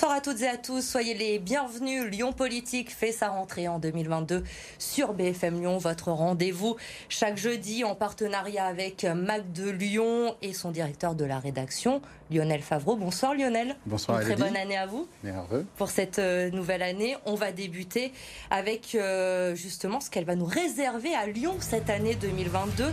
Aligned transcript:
Bonsoir 0.00 0.16
à 0.16 0.22
toutes 0.22 0.40
et 0.40 0.48
à 0.48 0.56
tous, 0.56 0.80
soyez 0.80 1.12
les 1.12 1.38
bienvenus. 1.38 2.04
Lyon 2.04 2.32
Politique 2.32 2.90
fait 2.90 3.12
sa 3.12 3.28
rentrée 3.28 3.68
en 3.68 3.78
2022 3.78 4.44
sur 4.78 5.12
BFM 5.12 5.60
Lyon, 5.60 5.76
votre 5.76 6.10
rendez-vous 6.10 6.76
chaque 7.10 7.36
jeudi 7.36 7.84
en 7.84 7.94
partenariat 7.94 8.64
avec 8.64 9.04
Mac 9.04 9.52
de 9.52 9.68
Lyon 9.68 10.36
et 10.40 10.54
son 10.54 10.70
directeur 10.70 11.14
de 11.14 11.26
la 11.26 11.38
rédaction, 11.38 12.00
Lionel 12.30 12.62
Favreau. 12.62 12.96
Bonsoir 12.96 13.34
Lionel. 13.34 13.76
Bonsoir. 13.86 14.20
Une 14.20 14.26
très 14.26 14.36
bonne 14.36 14.56
année 14.56 14.76
à 14.76 14.86
vous. 14.86 15.08
Merveilleux. 15.24 15.66
Pour 15.76 15.90
cette 15.90 16.18
euh, 16.18 16.50
nouvelle 16.50 16.82
année, 16.82 17.16
on 17.26 17.34
va 17.34 17.52
débuter 17.52 18.12
avec 18.50 18.94
euh, 18.94 19.54
justement 19.54 20.00
ce 20.00 20.10
qu'elle 20.10 20.24
va 20.24 20.36
nous 20.36 20.44
réserver 20.44 21.14
à 21.14 21.26
Lyon 21.26 21.56
cette 21.60 21.90
année 21.90 22.14
2022. 22.14 22.86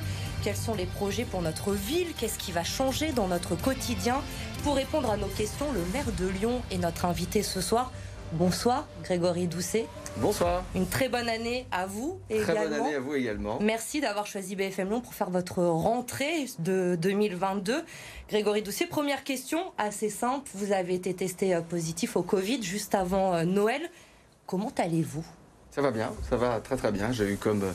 Quels 0.43 0.55
sont 0.55 0.75
les 0.75 0.85
projets 0.85 1.25
pour 1.25 1.41
notre 1.41 1.73
ville? 1.73 2.07
Qu'est-ce 2.17 2.39
qui 2.39 2.51
va 2.51 2.63
changer 2.63 3.11
dans 3.11 3.27
notre 3.27 3.55
quotidien? 3.55 4.21
Pour 4.63 4.75
répondre 4.75 5.11
à 5.11 5.17
nos 5.17 5.27
questions, 5.27 5.71
le 5.71 5.81
maire 5.93 6.11
de 6.17 6.27
Lyon 6.27 6.61
est 6.71 6.77
notre 6.77 7.05
invité 7.05 7.43
ce 7.43 7.61
soir. 7.61 7.91
Bonsoir 8.33 8.87
Grégory 9.03 9.47
Doucet. 9.47 9.85
Bonsoir. 10.21 10.63
Une 10.75 10.87
très 10.87 11.09
bonne 11.09 11.29
année 11.29 11.67
à 11.71 11.85
vous 11.85 12.19
Très 12.29 12.39
également. 12.41 12.63
bonne 12.63 12.73
année 12.85 12.95
à 12.95 12.99
vous 12.99 13.13
également. 13.15 13.59
Merci 13.61 14.01
d'avoir 14.01 14.25
choisi 14.25 14.55
BFM 14.55 14.89
Lyon 14.89 15.01
pour 15.01 15.13
faire 15.13 15.29
votre 15.29 15.63
rentrée 15.63 16.45
de 16.59 16.97
2022. 16.99 17.83
Grégory 18.29 18.61
Doucet, 18.63 18.87
première 18.87 19.23
question 19.23 19.59
assez 19.77 20.09
simple. 20.09 20.49
Vous 20.55 20.71
avez 20.71 20.95
été 20.95 21.13
testé 21.13 21.53
euh, 21.53 21.61
positif 21.61 22.15
au 22.15 22.23
Covid 22.23 22.63
juste 22.63 22.95
avant 22.95 23.35
euh, 23.35 23.43
Noël. 23.43 23.81
Comment 24.47 24.71
allez-vous? 24.77 25.25
Ça 25.71 25.81
va 25.81 25.91
bien, 25.91 26.11
ça 26.29 26.35
va 26.37 26.59
très 26.61 26.77
très 26.77 26.91
bien. 26.91 27.11
J'ai 27.11 27.25
eu 27.33 27.37
comme 27.37 27.63
euh, 27.63 27.71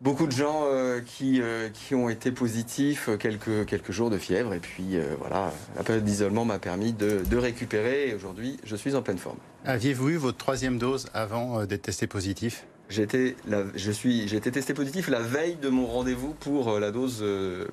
beaucoup 0.00 0.26
de 0.26 0.32
gens 0.32 0.64
euh, 0.66 1.00
qui, 1.00 1.40
euh, 1.40 1.68
qui 1.70 1.94
ont 1.94 2.08
été 2.08 2.30
positifs 2.30 3.08
euh, 3.08 3.16
quelques, 3.16 3.66
quelques 3.66 3.92
jours 3.92 4.10
de 4.10 4.18
fièvre. 4.18 4.54
Et 4.54 4.60
puis 4.60 4.96
euh, 4.96 5.14
voilà, 5.18 5.52
la 5.76 5.82
période 5.82 6.04
d'isolement 6.04 6.44
m'a 6.44 6.58
permis 6.58 6.92
de, 6.92 7.22
de 7.28 7.36
récupérer. 7.36 8.08
Et 8.10 8.14
aujourd'hui, 8.14 8.58
je 8.64 8.76
suis 8.76 8.94
en 8.94 9.02
pleine 9.02 9.18
forme. 9.18 9.38
Aviez-vous 9.64 10.10
eu 10.10 10.16
votre 10.16 10.38
troisième 10.38 10.78
dose 10.78 11.08
avant 11.14 11.64
d'être 11.64 11.82
testé 11.82 12.06
positif? 12.06 12.66
J'ai 12.88 13.02
été, 13.02 13.36
la- 13.48 13.64
je 13.74 13.90
suis, 13.90 14.28
j'ai 14.28 14.36
été 14.36 14.52
testé 14.52 14.72
positif 14.74 15.08
la 15.08 15.20
veille 15.20 15.56
de 15.56 15.68
mon 15.68 15.86
rendez-vous 15.86 16.34
pour 16.34 16.78
la 16.78 16.92
dose, 16.92 17.24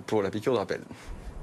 pour 0.08 0.24
la 0.24 0.32
piqûre 0.32 0.54
de 0.54 0.58
rappel. 0.58 0.82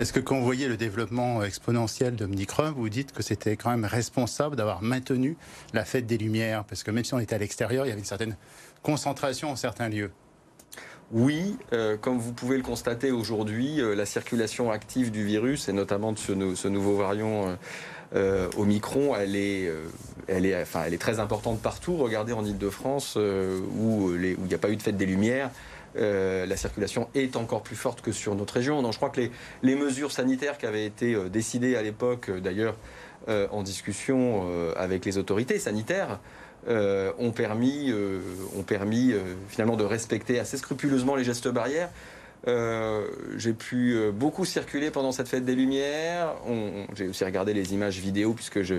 Est-ce 0.01 0.13
que 0.15 0.19
quand 0.19 0.39
vous 0.39 0.45
voyez 0.45 0.67
le 0.67 0.79
développement 0.79 1.45
exponentiel 1.45 2.17
d'Omicron, 2.17 2.73
vous 2.73 2.89
dites 2.89 3.13
que 3.13 3.23
c'était 3.23 3.57
quand 3.57 3.69
même 3.71 3.85
responsable 3.85 4.57
d'avoir 4.57 4.83
maintenu 4.83 5.37
la 5.75 5.85
fête 5.85 6.07
des 6.07 6.17
Lumières? 6.17 6.65
Parce 6.65 6.83
que 6.83 6.91
même 6.91 7.05
si 7.05 7.13
on 7.15 7.19
était 7.21 7.35
à 7.35 7.39
l'extérieur, 7.39 7.85
il 7.85 7.91
y 7.91 7.93
avait 7.93 8.01
une 8.01 8.07
certaine 8.07 8.35
concentration 8.83 9.51
en 9.51 9.57
certains 9.57 9.91
lieux. 9.91 10.11
Oui, 11.13 11.57
euh, 11.73 11.97
comme 11.97 12.19
vous 12.19 12.33
pouvez 12.33 12.57
le 12.57 12.63
constater 12.63 13.11
aujourd'hui, 13.11 13.81
euh, 13.81 13.97
la 13.97 14.07
circulation 14.07 14.71
active 14.71 15.11
du 15.11 15.25
virus, 15.25 15.69
et 15.69 15.73
notamment 15.73 16.13
de 16.13 16.19
ce, 16.19 16.31
nou- 16.31 16.55
ce 16.55 16.69
nouveau 16.69 16.95
variant 16.97 17.49
euh, 17.49 17.55
euh, 18.15 18.49
Omicron, 18.57 19.17
elle 19.17 19.35
est, 19.35 19.69
elle, 20.29 20.47
est, 20.47 20.61
enfin, 20.61 20.83
elle 20.87 20.95
est 20.95 20.99
très 20.99 21.19
importante 21.19 21.61
partout. 21.61 21.97
Regardez 21.97 22.33
en 22.33 22.45
Ile-de-France, 22.45 23.17
où 23.17 24.13
il 24.15 24.37
n'y 24.39 24.55
a 24.55 24.59
pas 24.59 24.71
eu 24.71 24.77
de 24.77 24.83
fête 24.83 24.97
des 24.97 25.07
Lumières. 25.07 25.51
la 25.95 26.57
circulation 26.57 27.09
est 27.15 27.37
encore 27.37 27.63
plus 27.63 27.77
forte 27.77 28.01
que 28.01 28.11
sur 28.11 28.35
notre 28.35 28.55
région. 28.55 28.91
Je 28.91 28.97
crois 28.97 29.11
que 29.11 29.21
les, 29.63 29.75
mesures 29.77 30.11
sanitaires 30.11 30.59
qui 30.59 30.67
avaient 30.67 30.87
été 30.87 31.17
décidées 31.29 31.77
à 31.77 31.83
l'époque, 31.83 32.33
d'ailleurs 32.33 32.75
en 33.29 33.63
discussion 33.63 34.45
avec 34.77 35.05
les 35.05 35.17
autorités 35.17 35.61
sanitaires, 35.61 36.19
euh, 36.69 37.13
ont 37.19 37.31
permis, 37.31 37.91
euh, 37.91 38.21
ont 38.55 38.63
permis 38.63 39.13
euh, 39.13 39.21
finalement 39.49 39.77
de 39.77 39.85
respecter 39.85 40.39
assez 40.39 40.59
scrupuleusement 40.59 41.17
les 41.17 41.25
gestes 41.25 41.49
barrières. 41.49 41.89
J'ai 43.37 43.53
pu 43.53 43.99
beaucoup 44.15 44.47
circuler 44.47 44.91
pendant 44.91 45.13
cette 45.13 45.29
fête 45.29 45.45
des 45.45 45.55
Lumières. 45.55 46.37
J'ai 46.95 47.07
aussi 47.09 47.23
regardé 47.23 47.53
les 47.53 47.75
images 47.75 47.99
vidéo 47.99 48.33
puisque 48.33 48.63
je, 48.63 48.77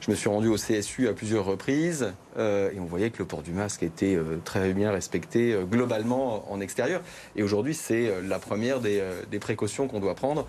je 0.00 0.10
me 0.10 0.16
suis 0.16 0.28
rendu 0.28 0.48
au 0.48 0.56
CSU 0.56 1.06
à 1.06 1.12
plusieurs 1.12 1.44
reprises 1.44 2.12
et 2.36 2.80
on 2.80 2.86
voyait 2.86 3.10
que 3.10 3.20
le 3.20 3.24
port 3.24 3.42
du 3.42 3.52
masque 3.52 3.84
était 3.84 4.18
très 4.44 4.72
bien 4.72 4.90
respecté 4.90 5.56
globalement 5.70 6.52
en 6.52 6.60
extérieur. 6.60 7.02
Et 7.36 7.44
aujourd'hui, 7.44 7.74
c'est 7.74 8.12
la 8.20 8.40
première 8.40 8.80
des, 8.80 9.00
des 9.30 9.38
précautions 9.38 9.86
qu'on 9.86 10.00
doit 10.00 10.16
prendre. 10.16 10.44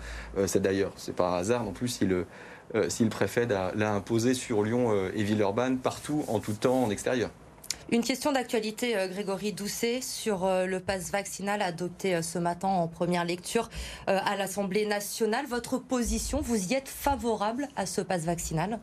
C'est 0.46 0.60
d'ailleurs, 0.60 0.90
c'est 0.96 1.14
pas 1.14 1.36
un 1.36 1.38
hasard 1.38 1.62
non 1.62 1.72
plus 1.72 1.86
si 1.86 2.04
le, 2.04 2.26
euh, 2.74 2.88
si 2.88 3.04
le 3.04 3.10
préfet 3.10 3.46
l'a 3.46 3.92
imposé 3.92 4.34
sur 4.34 4.62
Lyon 4.62 4.88
euh, 4.90 5.10
et 5.14 5.22
Villeurbanne 5.22 5.78
partout 5.78 6.24
en 6.28 6.40
tout 6.40 6.52
temps 6.52 6.84
en 6.84 6.90
extérieur. 6.90 7.30
Une 7.92 8.02
question 8.02 8.32
d'actualité, 8.32 8.96
euh, 8.96 9.08
Grégory 9.08 9.52
Doucet, 9.52 10.00
sur 10.00 10.44
euh, 10.44 10.66
le 10.66 10.80
pass 10.80 11.10
vaccinal 11.10 11.62
adopté 11.62 12.20
ce 12.22 12.38
matin 12.38 12.68
en 12.68 12.88
première 12.88 13.24
lecture 13.24 13.68
à 14.06 14.36
l'Assemblée 14.36 14.86
nationale. 14.86 15.46
Votre 15.46 15.78
position, 15.78 16.40
vous 16.40 16.72
y 16.72 16.74
êtes 16.74 16.88
favorable 16.88 17.68
à 17.76 17.86
ce 17.86 18.00
pass 18.00 18.24
vaccinal? 18.24 18.80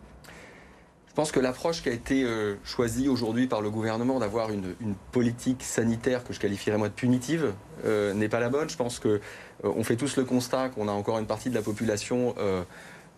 Je 1.09 1.13
pense 1.15 1.31
que 1.31 1.39
l'approche 1.39 1.83
qui 1.83 1.89
a 1.89 1.91
été 1.91 2.25
choisie 2.63 3.07
aujourd'hui 3.07 3.45
par 3.45 3.61
le 3.61 3.69
gouvernement 3.69 4.19
d'avoir 4.19 4.49
une, 4.49 4.73
une 4.81 4.95
politique 5.11 5.61
sanitaire 5.61 6.23
que 6.23 6.33
je 6.33 6.39
qualifierais 6.39 6.79
moi 6.79 6.89
de 6.89 6.93
punitive 6.93 7.53
euh, 7.85 8.13
n'est 8.13 8.29
pas 8.29 8.39
la 8.39 8.49
bonne. 8.49 8.69
Je 8.69 8.77
pense 8.77 8.97
que 8.97 9.07
euh, 9.09 9.19
on 9.63 9.83
fait 9.83 9.95
tous 9.95 10.17
le 10.17 10.23
constat 10.23 10.69
qu'on 10.69 10.87
a 10.87 10.91
encore 10.91 11.19
une 11.19 11.25
partie 11.25 11.49
de 11.49 11.55
la 11.55 11.61
population 11.61 12.33
euh, 12.37 12.63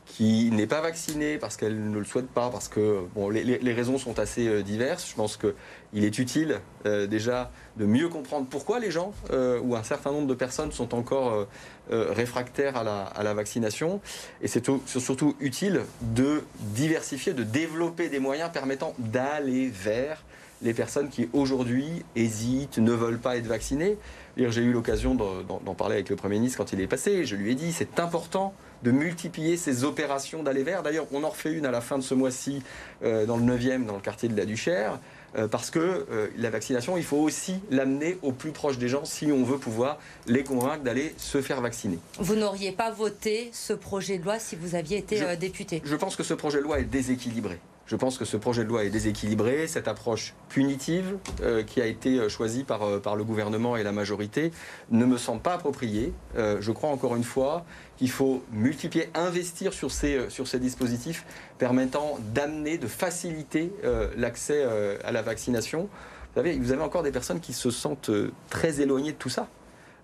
qui 0.06 0.52
n'est 0.52 0.68
pas 0.68 0.82
vaccinée 0.82 1.38
parce 1.38 1.58
qu'elle 1.58 1.90
ne 1.90 1.98
le 1.98 2.06
souhaite 2.06 2.28
pas, 2.28 2.50
parce 2.50 2.68
que 2.68 3.02
bon, 3.16 3.30
les, 3.30 3.74
raisons 3.74 3.98
sont 3.98 4.20
assez 4.20 4.48
euh, 4.48 4.62
diverses. 4.62 5.10
Je 5.10 5.16
pense 5.16 5.38
qu'il 5.38 6.04
est 6.04 6.20
utile 6.20 6.60
euh, 6.86 7.08
déjà 7.08 7.52
de 7.78 7.86
mieux 7.86 8.08
comprendre 8.08 8.48
pourquoi 8.50 8.80
les 8.80 8.92
gens 8.92 9.14
euh, 9.32 9.60
ou 9.62 9.76
un 9.76 9.84
certain 9.84 10.12
nombre 10.12 10.28
de 10.28 10.34
personnes 10.34 10.72
sont 10.72 10.94
encore 10.96 11.48
réfractaires 11.90 12.78
à 12.78 12.84
la, 12.84 13.04
à 13.04 13.24
la 13.24 13.34
vaccination. 13.34 14.00
Et 14.42 14.48
c'est 14.48 14.66
surtout 14.86 15.36
utile 15.40 15.82
de 16.02 16.44
diversifier, 16.60 17.34
de 17.34 17.44
développer 17.44 18.10
des 18.10 18.20
moyens 18.20 18.52
permettant 18.52 18.96
d'aller 18.98 19.70
vers 19.70 20.24
les 20.62 20.74
personnes 20.74 21.10
qui 21.10 21.30
aujourd'hui 21.34 22.04
hésitent, 22.16 22.78
ne 22.78 22.92
veulent 22.92 23.20
pas 23.20 23.38
être 23.38 23.46
vaccinées. 23.46 23.98
J'ai 24.38 24.62
eu 24.62 24.72
l'occasion 24.72 25.16
d'en 25.16 25.74
parler 25.76 25.96
avec 25.96 26.10
le 26.10 26.16
Premier 26.16 26.36
ministre 26.36 26.58
quand 26.58 26.74
il 26.74 26.82
est 26.82 26.88
passé. 26.88 27.26
Je 27.26 27.36
lui 27.36 27.52
ai 27.52 27.56
dit 27.56 27.72
c'est 27.72 28.00
important 28.00 28.54
de 28.85 28.91
multiplier 28.91 29.57
ces 29.57 29.84
opérations 29.84 30.44
d'aller 30.44 30.63
vers. 30.63 30.84
D'ailleurs, 30.84 31.07
on 31.12 31.23
en 31.23 31.29
refait 31.29 31.51
une 31.51 31.66
à 31.66 31.72
la 31.72 31.81
fin 31.81 31.97
de 31.97 32.03
ce 32.03 32.13
mois-ci 32.13 32.62
euh, 33.03 33.25
dans 33.25 33.35
le 33.38 33.44
9e, 33.44 33.85
dans 33.85 33.96
le 33.96 34.01
quartier 34.01 34.29
de 34.29 34.38
la 34.38 34.46
Duchère. 34.46 35.00
euh, 35.38 35.50
parce 35.50 35.69
que 35.69 35.79
euh, 35.79 36.28
la 36.38 36.50
vaccination, 36.50 36.95
il 36.95 37.03
faut 37.03 37.18
aussi 37.18 37.56
l'amener 37.69 38.18
au 38.22 38.31
plus 38.31 38.51
proche 38.51 38.78
des 38.78 38.88
gens 38.88 39.03
si 39.03 39.31
on 39.34 39.44
veut 39.44 39.57
pouvoir 39.57 39.97
les 40.28 40.44
convaincre 40.45 40.84
d'aller 40.84 41.13
se 41.18 41.41
faire 41.41 41.59
vacciner. 41.59 41.97
Vous 42.19 42.35
n'auriez 42.35 42.72
pas 42.72 42.90
voté 42.91 43.50
ce 43.51 43.74
projet 43.74 44.18
de 44.18 44.24
loi 44.24 44.40
si 44.40 44.56
vous 44.56 44.75
aviez 44.75 45.00
été 45.00 45.18
Je- 45.18 45.35
député? 45.35 45.81
Je 45.84 45.95
pense 45.97 46.16
que 46.16 46.24
ce 46.24 46.34
projet 46.35 46.59
de 46.59 46.63
loi 46.63 46.79
est 46.79 46.85
déséquilibré. 46.85 47.59
Je 47.88 47.96
pense 47.96 48.18
que 48.18 48.25
ce 48.25 48.35
projet 48.35 48.63
de 48.63 48.69
loi 48.69 48.84
est 48.84 48.90
déséquilibré. 48.90 49.68
Cette 49.68 49.88
approche 49.88 50.34
punitive 50.50 51.18
euh, 51.41 51.62
qui 51.62 51.81
a 51.81 51.85
été 51.85 52.18
euh, 52.18 52.29
choisie 52.29 52.63
par, 52.63 52.81
euh, 52.81 53.00
par 53.00 53.16
le 53.16 53.23
gouvernement 53.23 53.78
et 53.78 53.84
la 53.84 53.91
majorité 53.91 54.51
ne 54.90 55.06
me 55.06 55.18
semble 55.18 55.41
pas 55.41 55.53
appropriée. 55.53 56.13
Je 56.35 56.72
crois 56.72 56.90
encore 56.90 57.16
une 57.16 57.24
fois 57.24 57.66
qu'il 57.97 58.09
faut 58.09 58.44
multiplier, 58.51 59.09
investir 59.13 59.74
sur 59.74 59.91
ces, 59.91 60.29
sur 60.29 60.47
ces 60.47 60.59
dispositifs 60.59 61.25
permettant 61.57 62.18
d'amener, 62.34 62.78
de 62.78 62.88
faciliter 62.88 63.72
l'accès 64.18 64.66
à 65.03 65.12
la 65.12 65.22
vaccination. 65.22 65.88
Vous 66.35 66.41
vous 66.59 66.72
avez 66.72 66.81
encore 66.81 67.03
des 67.03 67.12
personnes 67.12 67.40
qui 67.40 67.53
se 67.53 67.72
sentent 67.72 68.12
très 68.50 68.81
éloignées 68.81 69.13
de 69.13 69.18
tout 69.18 69.29
ça. 69.29 69.47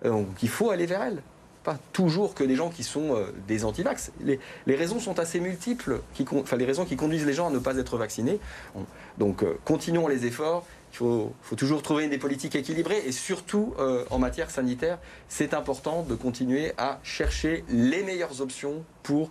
Donc 0.04 0.42
il 0.42 0.48
faut 0.48 0.70
aller 0.70 0.86
vers 0.86 1.02
elles 1.02 1.22
pas 1.62 1.78
toujours 1.92 2.34
que 2.34 2.44
des 2.44 2.56
gens 2.56 2.70
qui 2.70 2.82
sont 2.82 3.14
euh, 3.14 3.32
des 3.48 3.64
antivax. 3.64 4.12
Les, 4.20 4.40
les 4.66 4.76
raisons 4.76 5.00
sont 5.00 5.18
assez 5.18 5.40
multiples, 5.40 6.00
qui, 6.14 6.24
enfin 6.34 6.56
les 6.56 6.64
raisons 6.64 6.84
qui 6.84 6.96
conduisent 6.96 7.26
les 7.26 7.32
gens 7.34 7.48
à 7.48 7.50
ne 7.50 7.58
pas 7.58 7.76
être 7.76 7.96
vaccinés. 7.96 8.38
On- 8.74 8.84
donc 9.18 9.42
euh, 9.42 9.58
continuons 9.64 10.08
les 10.08 10.26
efforts. 10.26 10.64
Il 10.92 10.96
faut, 10.96 11.32
faut 11.42 11.56
toujours 11.56 11.80
trouver 11.82 12.06
des 12.08 12.18
politiques 12.18 12.54
équilibrées 12.54 13.02
et 13.06 13.12
surtout 13.12 13.72
euh, 13.78 14.04
en 14.10 14.18
matière 14.18 14.50
sanitaire, 14.50 14.98
c'est 15.28 15.54
important 15.54 16.02
de 16.02 16.14
continuer 16.14 16.72
à 16.76 16.98
chercher 17.02 17.64
les 17.70 18.02
meilleures 18.02 18.42
options 18.42 18.84
pour 19.02 19.30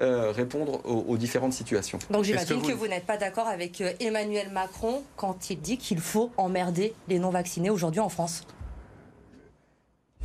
euh, 0.00 0.30
répondre 0.32 0.80
aux, 0.86 1.04
aux 1.06 1.16
différentes 1.18 1.52
situations. 1.52 1.98
Donc 2.10 2.24
j'imagine 2.24 2.62
que 2.62 2.66
que 2.68 2.72
vous- 2.72 2.78
vous, 2.78 2.86
n'êtes 2.88 3.04
pas 3.04 3.18
d'accord 3.18 3.46
avec 3.46 3.82
Emmanuel 4.00 4.50
Macron 4.52 5.02
quand 5.16 5.50
il 5.50 5.60
dit 5.60 5.76
qu'il 5.76 6.00
faut 6.00 6.30
emmerder 6.38 6.94
les 7.08 7.18
non-vaccinés 7.18 7.68
aujourd'hui 7.68 8.00
en 8.00 8.08
France? 8.08 8.46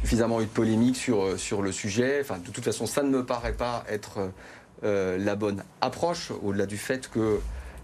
Suffisamment 0.07 0.39
eu 0.39 0.45
de 0.45 0.49
polémique 0.49 0.95
sur, 0.95 1.21
euh, 1.21 1.37
sur 1.37 1.61
le 1.61 1.73
sujet. 1.73 2.19
Enfin, 2.21 2.37
de 2.37 2.49
toute 2.49 2.63
façon, 2.63 2.85
ça 2.85 3.03
ne 3.03 3.09
me 3.09 3.25
paraît 3.25 3.51
pas 3.51 3.83
être 3.89 4.31
euh, 4.85 5.17
la 5.17 5.35
bonne 5.35 5.65
approche, 5.81 6.31
au-delà 6.43 6.65
du 6.65 6.77
fait 6.77 7.09
que, 7.09 7.41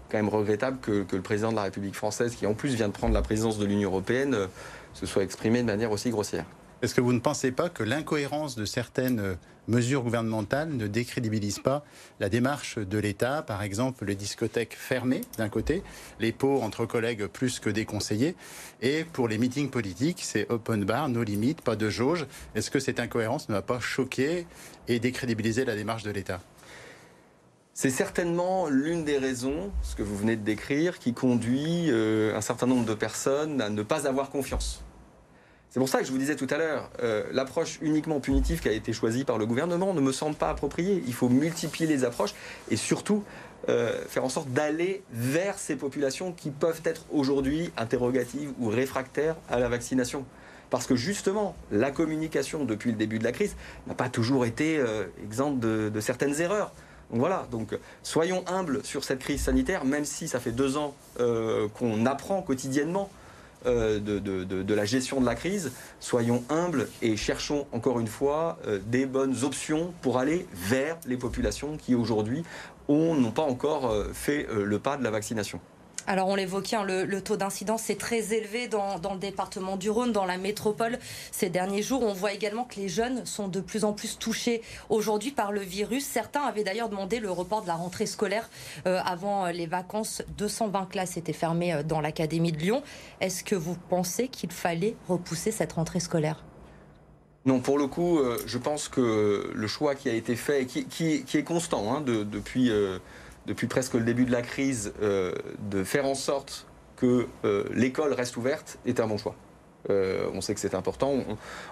quand 0.08 0.16
même 0.16 0.30
regrettable 0.30 0.78
que, 0.80 1.02
que 1.02 1.16
le 1.16 1.22
président 1.22 1.50
de 1.50 1.56
la 1.56 1.64
République 1.64 1.94
française, 1.94 2.34
qui 2.34 2.46
en 2.46 2.54
plus 2.54 2.74
vient 2.74 2.88
de 2.88 2.94
prendre 2.94 3.12
la 3.12 3.20
présidence 3.20 3.58
de 3.58 3.66
l'Union 3.66 3.90
européenne, 3.90 4.32
euh, 4.32 4.46
se 4.94 5.04
soit 5.04 5.22
exprimé 5.22 5.60
de 5.60 5.66
manière 5.66 5.92
aussi 5.92 6.08
grossière. 6.08 6.46
Est-ce 6.80 6.94
que 6.94 7.02
vous 7.02 7.12
ne 7.12 7.18
pensez 7.18 7.52
pas 7.52 7.68
que 7.68 7.82
l'incohérence 7.82 8.56
de 8.56 8.64
certaines 8.64 9.36
mesures 9.68 10.02
gouvernementales 10.02 10.70
ne 10.70 10.86
décrédibilise 10.86 11.58
pas 11.58 11.84
la 12.20 12.28
démarche 12.28 12.78
de 12.78 12.98
l'État 12.98 13.42
Par 13.42 13.62
exemple, 13.62 14.04
les 14.04 14.14
discothèques 14.14 14.76
fermées 14.78 15.22
d'un 15.38 15.48
côté, 15.48 15.82
les 16.20 16.32
pots 16.32 16.60
entre 16.62 16.86
collègues 16.86 17.26
plus 17.26 17.58
que 17.58 17.70
déconseillés, 17.70 18.36
et 18.82 19.04
pour 19.04 19.28
les 19.28 19.38
meetings 19.38 19.70
politiques, 19.70 20.20
c'est 20.22 20.50
open 20.50 20.84
bar, 20.84 21.08
no 21.08 21.22
limite, 21.22 21.62
pas 21.62 21.76
de 21.76 21.88
jauge. 21.88 22.26
Est-ce 22.54 22.70
que 22.70 22.78
cette 22.78 23.00
incohérence 23.00 23.48
ne 23.48 23.54
va 23.54 23.62
pas 23.62 23.80
choquer 23.80 24.46
et 24.88 24.98
décrédibiliser 25.00 25.64
la 25.64 25.74
démarche 25.74 26.02
de 26.02 26.10
l'État? 26.10 26.40
C'est 27.72 27.90
certainement 27.90 28.68
l'une 28.68 29.04
des 29.04 29.18
raisons, 29.18 29.72
ce 29.82 29.96
que 29.96 30.02
vous 30.04 30.16
venez 30.16 30.36
de 30.36 30.44
décrire, 30.44 31.00
qui 31.00 31.12
conduit 31.12 31.90
un 31.90 32.40
certain 32.40 32.66
nombre 32.66 32.86
de 32.86 32.94
personnes 32.94 33.60
à 33.60 33.68
ne 33.68 33.82
pas 33.82 34.06
avoir 34.06 34.30
confiance. 34.30 34.83
C'est 35.74 35.80
pour 35.80 35.88
ça 35.88 35.98
que 35.98 36.06
je 36.06 36.12
vous 36.12 36.18
disais 36.18 36.36
tout 36.36 36.46
à 36.50 36.56
l'heure, 36.56 36.88
l'approche 37.32 37.80
uniquement 37.82 38.20
punitive 38.20 38.60
qui 38.60 38.68
a 38.68 38.72
été 38.72 38.92
choisie 38.92 39.24
par 39.24 39.38
le 39.38 39.44
gouvernement 39.44 39.92
ne 39.92 40.00
me 40.00 40.12
semble 40.12 40.36
pas 40.36 40.48
appropriée. 40.48 41.02
Il 41.08 41.12
faut 41.12 41.28
multiplier 41.28 41.88
les 41.88 42.04
approches 42.04 42.32
et 42.70 42.76
surtout 42.76 43.24
euh, 43.68 44.04
faire 44.08 44.24
en 44.24 44.28
sorte 44.28 44.48
d'aller 44.50 45.02
vers 45.10 45.58
ces 45.58 45.74
populations 45.74 46.30
qui 46.30 46.50
peuvent 46.50 46.82
être 46.84 47.06
aujourd'hui 47.10 47.72
interrogatives 47.76 48.52
ou 48.60 48.68
réfractaires 48.68 49.34
à 49.50 49.58
la 49.58 49.68
vaccination. 49.68 50.24
Parce 50.70 50.86
que 50.86 50.94
justement, 50.94 51.56
la 51.72 51.90
communication 51.90 52.64
depuis 52.64 52.92
le 52.92 52.96
début 52.96 53.18
de 53.18 53.24
la 53.24 53.32
crise 53.32 53.56
n'a 53.88 53.94
pas 53.94 54.08
toujours 54.08 54.44
été 54.44 54.78
euh, 54.78 55.06
exempte 55.24 55.58
de, 55.58 56.00
certaines 56.00 56.40
erreurs. 56.40 56.72
Donc 57.10 57.18
voilà, 57.18 57.48
donc 57.50 57.76
soyons 58.04 58.44
humbles 58.46 58.84
sur 58.84 59.02
cette 59.02 59.18
crise 59.18 59.42
sanitaire, 59.42 59.84
même 59.84 60.04
si 60.04 60.28
ça 60.28 60.38
fait 60.38 60.52
deux 60.52 60.76
ans 60.76 60.94
euh, 61.18 61.66
qu'on 61.68 62.06
apprend 62.06 62.42
quotidiennement 62.42 63.10
de, 63.64 64.18
de, 64.18 64.74
la 64.74 64.84
gestion 64.84 65.20
de 65.20 65.26
la 65.26 65.34
crise. 65.34 65.72
Soyons 66.00 66.44
humbles 66.48 66.88
et 67.02 67.16
cherchons 67.16 67.66
encore 67.72 68.00
une 68.00 68.06
fois 68.06 68.58
des 68.86 69.06
bonnes 69.06 69.44
options 69.44 69.92
pour 70.02 70.18
aller 70.18 70.46
vers 70.52 70.98
les 71.06 71.16
populations 71.16 71.76
qui 71.76 71.94
aujourd'hui 71.94 72.44
n'ont 72.88 73.30
pas 73.30 73.42
encore 73.42 73.90
euh, 73.90 74.10
fait 74.12 74.46
euh, 74.48 74.64
le 74.64 74.78
pas 74.78 74.96
de 74.96 75.04
la 75.04 75.10
vaccination. 75.10 75.60
Alors 76.06 76.28
on 76.28 76.34
l'évoquait, 76.34 76.76
hein, 76.76 76.84
le, 76.84 77.20
taux 77.20 77.36
d'incidence 77.36 77.88
est 77.88 77.98
très 77.98 78.34
élevé 78.34 78.68
dans, 78.68 78.98
le 79.12 79.18
département 79.18 79.76
du 79.76 79.90
Rhône, 79.90 80.12
dans 80.12 80.26
la 80.26 80.36
métropole. 80.36 80.98
Ces 81.32 81.48
derniers 81.48 81.82
jours, 81.82 82.02
on 82.02 82.12
voit 82.12 82.32
également 82.32 82.64
que 82.64 82.76
les 82.76 82.88
jeunes 82.88 83.24
sont 83.24 83.48
de 83.48 83.60
plus 83.60 83.84
en 83.84 83.92
plus 83.92 84.18
touchés 84.18 84.62
aujourd'hui 84.90 85.30
par 85.30 85.52
le 85.52 85.60
virus. 85.60 86.04
Certains 86.04 86.42
avaient 86.42 86.64
d'ailleurs 86.64 86.88
demandé 86.88 87.20
le 87.20 87.30
report 87.30 87.62
de 87.62 87.68
la 87.68 87.74
rentrée 87.74 88.06
scolaire 88.06 88.50
euh, 88.86 89.00
avant 89.04 89.46
les 89.46 89.66
vacances. 89.66 90.22
220 90.36 90.86
classes 90.86 91.16
étaient 91.16 91.32
fermées 91.32 91.82
dans 91.84 92.00
l'académie 92.00 92.52
de 92.52 92.58
Lyon. 92.58 92.82
Est-ce 93.20 93.42
que 93.42 93.54
vous 93.54 93.76
pensez 93.88 94.28
qu'il 94.28 94.52
fallait 94.52 94.96
repousser 95.08 95.52
cette 95.52 95.72
rentrée 95.72 96.00
scolaire? 96.00 96.44
Non, 97.46 97.60
pour 97.60 97.76
le 97.76 97.86
coup, 97.86 98.18
euh, 98.18 98.38
je 98.46 98.56
pense 98.56 98.88
que 98.88 99.50
le 99.54 99.66
choix 99.66 99.94
qui 99.94 100.08
a 100.08 100.14
été 100.14 100.34
fait, 100.34 100.64
qui, 100.64 100.86
qui, 100.86 101.36
est 101.36 101.42
constant 101.42 101.94
hein, 101.94 102.00
depuis, 102.00 102.70
euh, 102.70 102.98
depuis 103.46 103.66
presque 103.66 103.94
le 103.94 104.02
début 104.02 104.24
de 104.24 104.32
la 104.32 104.42
crise, 104.42 104.92
euh, 105.02 105.32
de 105.70 105.84
faire 105.84 106.06
en 106.06 106.14
sorte 106.14 106.66
que 106.96 107.26
l'école 107.74 108.12
reste 108.12 108.36
ouverte, 108.36 108.78
est 108.86 109.00
un 109.00 109.06
bon 109.06 109.18
choix. 109.18 109.34
on 109.90 110.40
sait 110.40 110.54
que 110.54 110.60
c'est 110.60 110.74
important. 110.74 111.16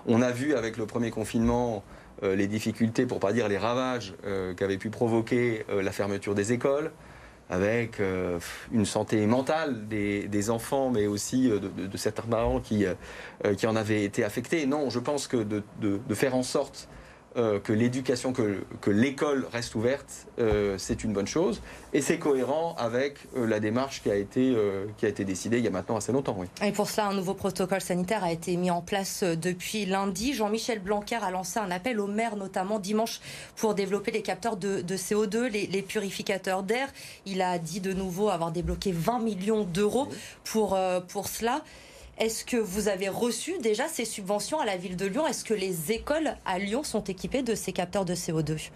On, 0.06 0.20
a 0.20 0.30
vu 0.30 0.54
avec 0.54 0.76
le 0.76 0.84
premier 0.84 1.10
confinement 1.10 1.84
les 2.22 2.48
difficultés, 2.48 3.06
pour 3.06 3.20
pas 3.20 3.32
dire 3.32 3.48
les 3.48 3.56
ravages, 3.56 4.14
qu'avait 4.56 4.76
pu 4.76 4.90
provoquer 4.90 5.64
la 5.70 5.92
fermeture 5.92 6.34
des 6.34 6.52
écoles 6.52 6.90
avec 7.52 8.00
euh, 8.00 8.38
une 8.72 8.86
santé 8.86 9.26
mentale 9.26 9.86
des, 9.86 10.50
enfants, 10.50 10.90
mais 10.90 11.06
aussi 11.06 11.50
euh, 11.50 11.58
de, 11.60 11.96
certains 11.98 12.22
parents 12.22 12.60
qui, 12.60 12.86
euh, 12.86 13.54
qui 13.54 13.66
en 13.66 13.76
avaient 13.76 14.04
été 14.04 14.24
affectés. 14.24 14.64
Non, 14.66 14.88
je 14.88 14.98
pense 14.98 15.28
que 15.28 15.36
de 15.36 16.14
faire 16.14 16.34
en 16.34 16.42
sorte 16.42 16.88
euh, 17.36 17.60
que 17.60 17.72
l'éducation, 17.72 18.34
que, 18.34 18.62
que 18.82 18.90
l'école 18.90 19.46
reste 19.50 19.74
ouverte, 19.74 20.26
euh, 20.38 20.76
c'est 20.76 21.02
une 21.02 21.14
bonne 21.14 21.26
chose. 21.26 21.62
Et 21.94 22.02
c'est 22.02 22.18
cohérent 22.18 22.74
avec 22.78 23.16
euh, 23.36 23.46
la 23.46 23.58
démarche 23.58 24.02
qui 24.02 24.10
a, 24.10 24.16
été, 24.16 24.54
qui 24.98 25.06
a 25.06 25.08
été 25.08 25.24
décidée 25.24 25.58
il 25.58 25.64
y 25.64 25.68
a 25.68 25.70
maintenant 25.70 25.96
assez 25.96 26.12
longtemps. 26.12 26.36
Oui. 26.38 26.46
Et 26.62 26.72
pour 26.72 26.90
cela, 26.90 27.08
un 27.08 27.14
nouveau 27.14 27.34
protocole 27.34 27.80
sanitaire 27.80 28.22
a 28.22 28.32
été 28.32 28.56
mis 28.56 28.70
en 28.70 28.82
place 28.82 29.22
depuis 29.22 29.86
lundi. 29.86 30.34
Jean-Michel 30.34 30.80
Blanquer 30.80 31.20
a 31.22 31.30
lancé 31.30 31.58
un 31.58 31.70
appel 31.70 32.00
aux 32.00 32.06
maires, 32.06 32.36
notamment 32.36 32.78
dimanche, 32.78 33.20
pour 33.56 33.74
développer 33.74 34.10
les 34.10 34.22
capteurs 34.22 34.56
de, 34.56 34.82
de 34.82 34.96
CO2, 34.96 35.46
les, 35.46 35.66
les 35.66 35.82
purificateurs 35.82 36.62
d'air. 36.62 36.88
Il 37.24 37.40
a 37.40 37.58
dit 37.58 37.80
de 37.80 37.92
nouveau 37.92 38.28
avoir 38.28 38.52
débloqué 38.52 38.92
20 38.92 39.20
millions 39.20 39.64
d'euros 39.64 40.08
pour, 40.44 40.78
pour 41.08 41.28
cela. 41.28 41.62
Est-ce 42.18 42.44
que 42.44 42.56
vous 42.56 42.88
avez 42.88 43.08
reçu 43.08 43.58
déjà 43.58 43.88
ces 43.88 44.04
subventions 44.04 44.60
à 44.60 44.64
la 44.64 44.76
ville 44.76 44.96
de 44.96 45.06
Lyon? 45.06 45.26
Est-ce 45.26 45.44
que 45.44 45.54
les 45.54 45.92
écoles 45.92 46.36
à 46.44 46.58
Lyon 46.58 46.82
sont 46.84 47.02
équipées 47.04 47.42
de 47.42 47.54
ces 47.54 47.72
capteurs 47.72 48.04
de 48.04 48.14
CO2 48.14 48.70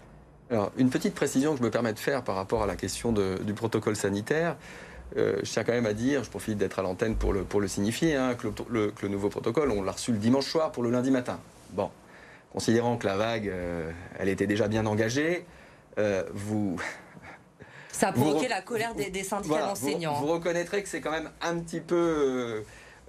Alors, 0.49 0.71
une 0.77 0.89
petite 0.89 1.13
précision 1.13 1.53
que 1.53 1.59
je 1.59 1.63
me 1.63 1.69
permets 1.69 1.93
de 1.93 1.99
faire 1.99 2.23
par 2.23 2.35
rapport 2.35 2.63
à 2.63 2.65
la 2.65 2.75
question 2.75 3.11
du 3.11 3.53
protocole 3.53 3.95
sanitaire. 3.95 4.57
Euh, 5.15 5.37
je 5.43 5.49
tiens 5.49 5.63
quand 5.63 5.71
même 5.71 5.85
à 5.85 5.93
dire, 5.93 6.23
je 6.23 6.29
profite 6.29 6.57
d'être 6.57 6.79
à 6.79 6.81
l'antenne 6.81 7.15
pour 7.15 7.31
le, 7.31 7.43
pour 7.43 7.61
le 7.61 7.67
signifier, 7.67 8.15
hein, 8.15 8.35
que, 8.35 8.47
le, 8.69 9.07
nouveau 9.07 9.29
protocole, 9.29 9.71
on 9.71 9.81
l'a 9.81 9.93
reçu 9.93 10.11
le 10.11 10.17
dimanche 10.17 10.47
soir 10.47 10.71
pour 10.71 10.83
le 10.83 10.89
lundi 10.89 11.11
matin. 11.11 11.39
Bon, 11.69 11.89
considérant 12.51 12.97
que 12.97 13.07
la 13.07 13.15
vague, 13.15 13.47
euh, 13.47 13.91
elle 14.19 14.27
était 14.27 14.47
déjà 14.47 14.67
bien 14.67 14.85
engagée, 14.85 15.45
euh, 15.97 16.23
vous... 16.33 16.77
Ça 17.93 18.09
a 18.09 18.11
provoqué 18.11 18.47
la 18.47 18.61
colère 18.61 18.93
des, 18.93 19.23
syndicats 19.23 19.59
d'enseignants. 19.59 20.15
Vous, 20.15 20.27
vous, 20.27 20.33
reconnaîtrez 20.33 20.83
que 20.83 20.89
c'est 20.89 21.01
quand 21.01 21.09
même 21.11 21.31
un 21.41 21.57
petit 21.57 21.79
peu 21.79 22.63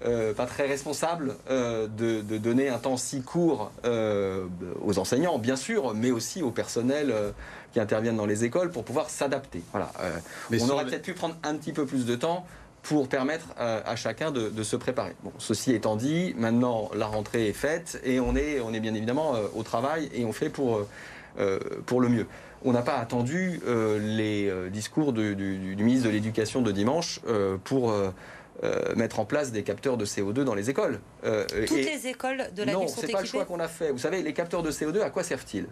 euh, 0.05 0.33
pas 0.33 0.47
très 0.47 0.67
responsable 0.67 1.35
euh, 1.51 1.89
de, 1.89 2.39
donner 2.39 2.69
un 2.69 2.79
temps 2.79 2.97
si 2.97 3.21
court 3.21 3.73
euh, 3.85 4.47
aux 4.85 5.01
enseignants, 5.01 5.39
bien 5.41 5.57
sûr, 5.57 5.93
mais 5.93 6.13
aussi 6.13 6.41
au 6.41 6.53
personnel 6.53 7.13
qui 7.73 7.81
interviennent 7.81 8.17
dans 8.17 8.27
les 8.27 8.45
écoles 8.45 8.71
pour 8.71 8.85
pouvoir 8.85 9.11
s'adapter. 9.11 9.61
Voilà. 9.73 9.91
on 10.53 10.71
aurait 10.71 10.85
peut-être 10.85 11.03
pu 11.03 11.15
prendre 11.15 11.37
un 11.43 11.57
petit 11.57 11.73
peu 11.73 11.85
plus 11.85 12.07
de 12.07 12.15
temps 12.15 12.47
pour 12.83 13.09
permettre 13.09 13.47
à, 13.59 13.97
chacun 13.97 14.31
de, 14.31 14.63
se 14.63 14.77
préparer. 14.77 15.17
Bon, 15.25 15.33
ceci 15.39 15.75
étant 15.75 15.97
dit, 15.97 16.33
maintenant 16.39 16.91
la 16.95 17.07
rentrée 17.07 17.49
est 17.49 17.53
faite 17.53 18.01
et 18.05 18.21
on 18.21 18.37
est, 18.37 18.61
on 18.61 18.73
est 18.73 18.81
bien 18.81 18.95
évidemment 18.95 19.35
au 19.57 19.65
travail 19.65 20.09
et 20.15 20.25
on 20.25 20.33
fait 20.33 20.49
pour, 20.49 20.87
pour 21.87 22.01
le 22.01 22.09
mieux. 22.09 22.27
On 22.65 22.73
n'a 22.73 22.83
pas 22.83 22.97
attendu 22.97 23.61
les 24.01 24.53
discours 24.71 25.13
du, 25.13 25.35
du, 25.35 25.85
ministre 25.85 26.07
de 26.07 26.13
l'Éducation 26.13 26.63
de 26.63 26.71
dimanche 26.71 27.21
pour 27.65 27.91
euh, 27.91 28.11
mettre 28.97 29.21
en 29.21 29.25
place 29.25 29.53
des 29.53 29.63
capteurs 29.63 29.97
de 29.97 30.05
CO2 30.05 30.43
dans 30.43 30.55
les 30.55 30.71
écoles. 30.71 31.01
Euh, 31.25 31.45
Toutes 31.67 31.77
les 31.77 32.07
écoles 32.09 32.51
de 32.55 32.63
la 32.65 32.73
non, 32.73 32.81
ville 32.81 32.89
sont 32.89 33.03
équipées 33.03 33.07
Non, 33.07 33.07
c'est 33.07 33.13
pas 33.13 33.21
le 33.21 33.27
choix 33.27 33.45
qu'on 33.45 33.61
a 33.61 33.69
fait. 33.69 33.93
Vous 33.93 33.99
savez, 33.99 34.23
les 34.23 34.33
capteurs 34.33 34.63
de 34.63 34.71
CO2, 34.71 35.01
à 35.01 35.11
quoi 35.11 35.23
servent-ils? 35.23 35.67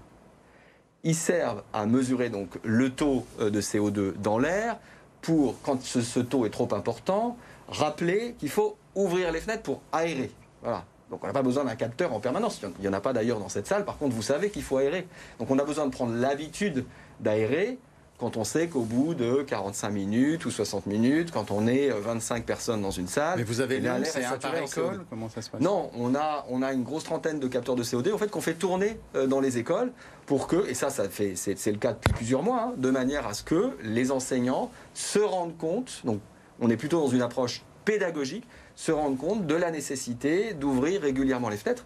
Ils 1.02 1.14
servent 1.14 1.62
à 1.72 1.86
mesurer 1.86 2.30
donc 2.30 2.58
le 2.64 2.90
taux 2.90 3.26
euh, 3.40 3.50
de 3.50 3.60
CO2 3.60 4.14
dans 4.14 4.38
l'air 4.38 4.78
pour, 5.20 5.60
quand 5.62 5.82
ce, 5.82 6.20
taux 6.20 6.46
est 6.46 6.50
trop 6.50 6.72
important, 6.72 7.36
rappeler 7.68 8.34
qu'il 8.38 8.50
faut 8.50 8.76
ouvrir 8.94 9.32
les 9.32 9.40
fenêtres 9.40 9.62
pour 9.62 9.82
aérer. 9.92 10.30
Voilà. 10.62 10.84
Donc 11.10 11.22
on 11.22 11.26
n'a 11.26 11.32
pas 11.32 11.42
besoin 11.42 11.64
d'un 11.64 11.76
capteur 11.76 12.12
en 12.12 12.20
permanence. 12.20 12.60
Il 12.62 12.82
n'y 12.82 12.88
en 12.88 12.92
a 12.92 13.00
pas 13.00 13.12
d'ailleurs 13.12 13.38
dans 13.38 13.48
cette 13.48 13.66
salle. 13.66 13.84
Par 13.84 13.98
contre, 13.98 14.14
vous 14.14 14.22
savez 14.22 14.50
qu'il 14.50 14.62
faut 14.62 14.78
aérer. 14.78 15.06
Donc 15.38 15.50
on 15.50 15.58
a 15.58 15.64
besoin 15.64 15.86
de 15.86 15.90
prendre 15.90 16.14
l'habitude 16.14 16.84
d'aérer 17.20 17.78
quand 18.18 18.36
on 18.36 18.44
sait 18.44 18.68
qu'au 18.68 18.82
bout 18.82 19.14
de 19.14 19.42
45 19.42 19.90
minutes 19.90 20.44
ou 20.46 20.50
60 20.50 20.86
minutes, 20.86 21.30
quand 21.30 21.50
on 21.50 21.66
est 21.66 21.90
25 21.90 22.44
personnes 22.44 22.80
dans 22.80 22.90
une 22.90 23.08
salle... 23.08 23.38
Mais 23.38 23.44
vous 23.44 23.60
avez 23.60 23.78
l'air 23.78 23.98
c'est 24.04 24.24
un 24.24 24.38
par 24.38 24.56
école 24.56 25.04
Comment 25.10 25.28
ça 25.28 25.42
se 25.42 25.50
passe? 25.50 25.60
Non, 25.60 25.90
on 25.94 26.14
a, 26.14 26.46
on 26.48 26.62
a 26.62 26.72
une 26.72 26.82
grosse 26.82 27.04
trentaine 27.04 27.40
de 27.40 27.48
capteurs 27.48 27.76
de 27.76 27.84
CO2 27.84 28.12
en 28.12 28.18
fait, 28.18 28.30
qu'on 28.30 28.40
fait 28.40 28.54
tourner 28.54 28.98
euh, 29.14 29.26
dans 29.26 29.40
les 29.40 29.58
écoles 29.58 29.92
pour 30.24 30.46
que, 30.46 30.68
et 30.68 30.74
ça, 30.74 30.90
ça 30.90 31.08
fait, 31.08 31.34
c'est, 31.36 31.54
le 31.66 31.78
cas 31.78 31.92
depuis 31.92 32.12
plusieurs 32.14 32.42
mois, 32.42 32.68
hein, 32.68 32.74
de 32.76 32.90
manière 32.90 33.26
à 33.26 33.34
ce 33.34 33.42
que 33.42 33.76
les 33.82 34.10
enseignants 34.10 34.70
se 34.94 35.18
rendent 35.18 35.56
compte, 35.56 36.00
donc 36.04 36.20
on 36.60 36.70
est 36.70 36.76
plutôt 36.76 37.00
dans 37.00 37.08
une 37.08 37.22
approche 37.22 37.62
pédagogique, 37.84 38.46
se 38.74 38.92
rendent 38.92 39.18
compte 39.18 39.46
de 39.46 39.54
la 39.54 39.70
nécessité 39.70 40.54
d'ouvrir 40.54 41.02
régulièrement 41.02 41.48
les 41.48 41.56
fenêtres 41.56 41.84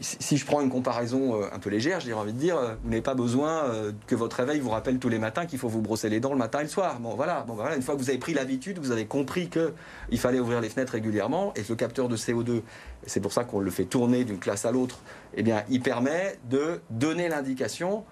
si, 0.00 0.36
je 0.36 0.44
prends 0.44 0.60
une 0.60 0.68
comparaison 0.68 1.40
euh, 1.40 1.48
un 1.52 1.58
peu 1.58 1.70
légère, 1.70 2.00
j'ai 2.00 2.12
envie 2.12 2.34
de 2.34 2.38
dire, 2.38 2.58
euh, 2.58 2.74
vous 2.82 2.90
n'avez 2.90 3.02
pas 3.02 3.14
besoin 3.14 3.64
euh, 3.64 3.92
que 4.06 4.14
votre 4.14 4.36
réveil 4.36 4.60
vous 4.60 4.68
rappelle 4.68 4.98
tous 4.98 5.08
les 5.08 5.18
matins 5.18 5.46
qu'il 5.46 5.58
faut 5.58 5.68
vous 5.68 5.80
brosser 5.80 6.10
les 6.10 6.20
dents 6.20 6.32
le 6.32 6.38
matin 6.38 6.60
et 6.60 6.64
le 6.64 6.68
soir. 6.68 7.00
Bon, 7.00 7.14
voilà. 7.14 7.44
Bon, 7.48 7.54
voilà. 7.54 7.74
Une 7.74 7.82
fois 7.82 7.94
que 7.94 8.00
vous 8.00 8.10
avez 8.10 8.18
pris 8.18 8.34
l'habitude, 8.34 8.78
vous 8.78 8.90
avez 8.90 9.06
compris 9.06 9.48
qu'il 9.48 10.18
fallait 10.18 10.40
ouvrir 10.40 10.60
les 10.60 10.68
fenêtres 10.68 10.92
régulièrement 10.92 11.54
et 11.54 11.62
que 11.62 11.68
le 11.70 11.76
capteur 11.76 12.08
de 12.08 12.16
CO2, 12.16 12.62
c'est 13.06 13.20
pour 13.20 13.32
ça 13.32 13.44
qu'on 13.44 13.60
le 13.60 13.70
fait 13.70 13.86
tourner 13.86 14.24
d'une 14.24 14.38
classe 14.38 14.66
à 14.66 14.72
l'autre, 14.72 14.98
eh 15.34 15.42
bien, 15.42 15.64
il 15.70 15.80
permet 15.80 16.38
de 16.50 16.82
donner 16.90 17.28
l'indication 17.28 18.04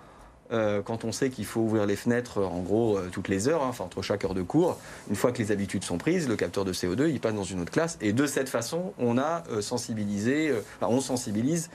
euh, 0.53 0.83
quand 0.83 1.05
on 1.05 1.13
sait 1.13 1.31
qu'il 1.31 1.45
faut 1.45 1.61
ouvrir 1.61 1.87
les 1.87 1.97
fenêtres 1.97 2.43
en 2.43 2.61
gros 2.61 2.97
euh, 2.97 3.09
toutes 3.11 3.29
les 3.29 3.49
heures, 3.49 3.63
hein, 3.63 3.69
enfin 3.69 3.85
entre 3.85 4.03
chaque 4.03 4.25
heure 4.25 4.35
de 4.35 4.43
cours, 4.43 4.79
une 5.11 5.17
fois 5.17 5.33
que 5.33 5.39
les 5.39 5.51
habitudes 5.51 5.85
sont 5.85 5.99
prises, 5.99 6.29
le 6.29 6.37
capteur 6.37 6.65
de 6.65 6.73
CO2 6.73 7.09
il 7.09 7.21
passe 7.21 7.35
dans 7.35 7.45
une 7.45 7.61
autre 7.61 7.73
classe. 7.73 7.99
Et 8.01 8.13
de 8.13 8.27
cette 8.27 8.49
façon 8.49 8.93
on 8.99 9.19
a 9.19 9.45
euh, 9.51 9.61
sensibilisé, 9.61 10.53
on 10.81 11.01
sensibilise 11.01 11.71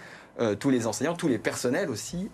tous 0.59 0.71
les 0.71 0.87
enseignants, 0.87 1.13
tous 1.13 1.27
les 1.27 1.37
personnels 1.37 1.89
aussi 1.89 2.31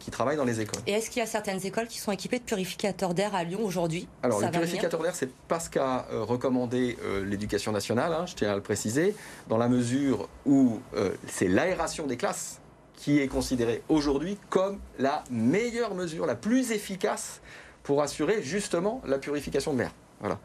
qui 0.00 0.10
travaillent 0.10 0.38
dans 0.38 0.46
les 0.46 0.60
écoles. 0.60 0.80
Et 0.88 0.92
est-ce 0.92 1.08
qu'il 1.08 1.20
y 1.20 1.22
a 1.22 1.26
certaines 1.26 1.64
écoles 1.64 1.86
qui 1.86 1.98
sont 1.98 2.10
équipées 2.10 2.38
de 2.38 2.44
purificateurs 2.44 3.14
d'air 3.14 3.32
à 3.34 3.44
Lyon 3.44 3.60
aujourd'hui? 3.62 4.08
Alors 4.24 4.40
les 4.40 4.48
purificateurs 4.48 5.00
d'air, 5.00 5.14
c'est 5.14 5.30
pas 5.30 5.60
ce 5.60 5.70
qu'a 5.70 6.06
recommandé 6.10 6.96
l'éducation 7.22 7.70
nationale, 7.70 8.12
hein, 8.12 8.24
je 8.26 8.34
tiens 8.34 8.50
à 8.50 8.56
le 8.56 8.62
préciser, 8.62 9.14
dans 9.48 9.58
la 9.58 9.68
mesure 9.68 10.28
où 10.46 10.80
c'est 11.28 11.46
l'aération 11.46 12.06
des 12.06 12.16
classes 12.16 12.60
qui 12.96 13.20
est 13.20 13.28
considérée 13.28 13.82
aujourd'hui 13.88 14.38
comme 14.50 14.78
la 14.98 15.24
meilleure 15.30 15.94
mesure, 15.94 16.26
la 16.26 16.34
plus 16.34 16.72
efficace 16.72 17.40
pour 17.82 18.02
assurer 18.02 18.42
justement 18.42 19.02
la 19.06 19.18
purification 19.18 19.74
de 19.74 19.78
l'air. 19.78 19.92
Voilà. 20.20 20.38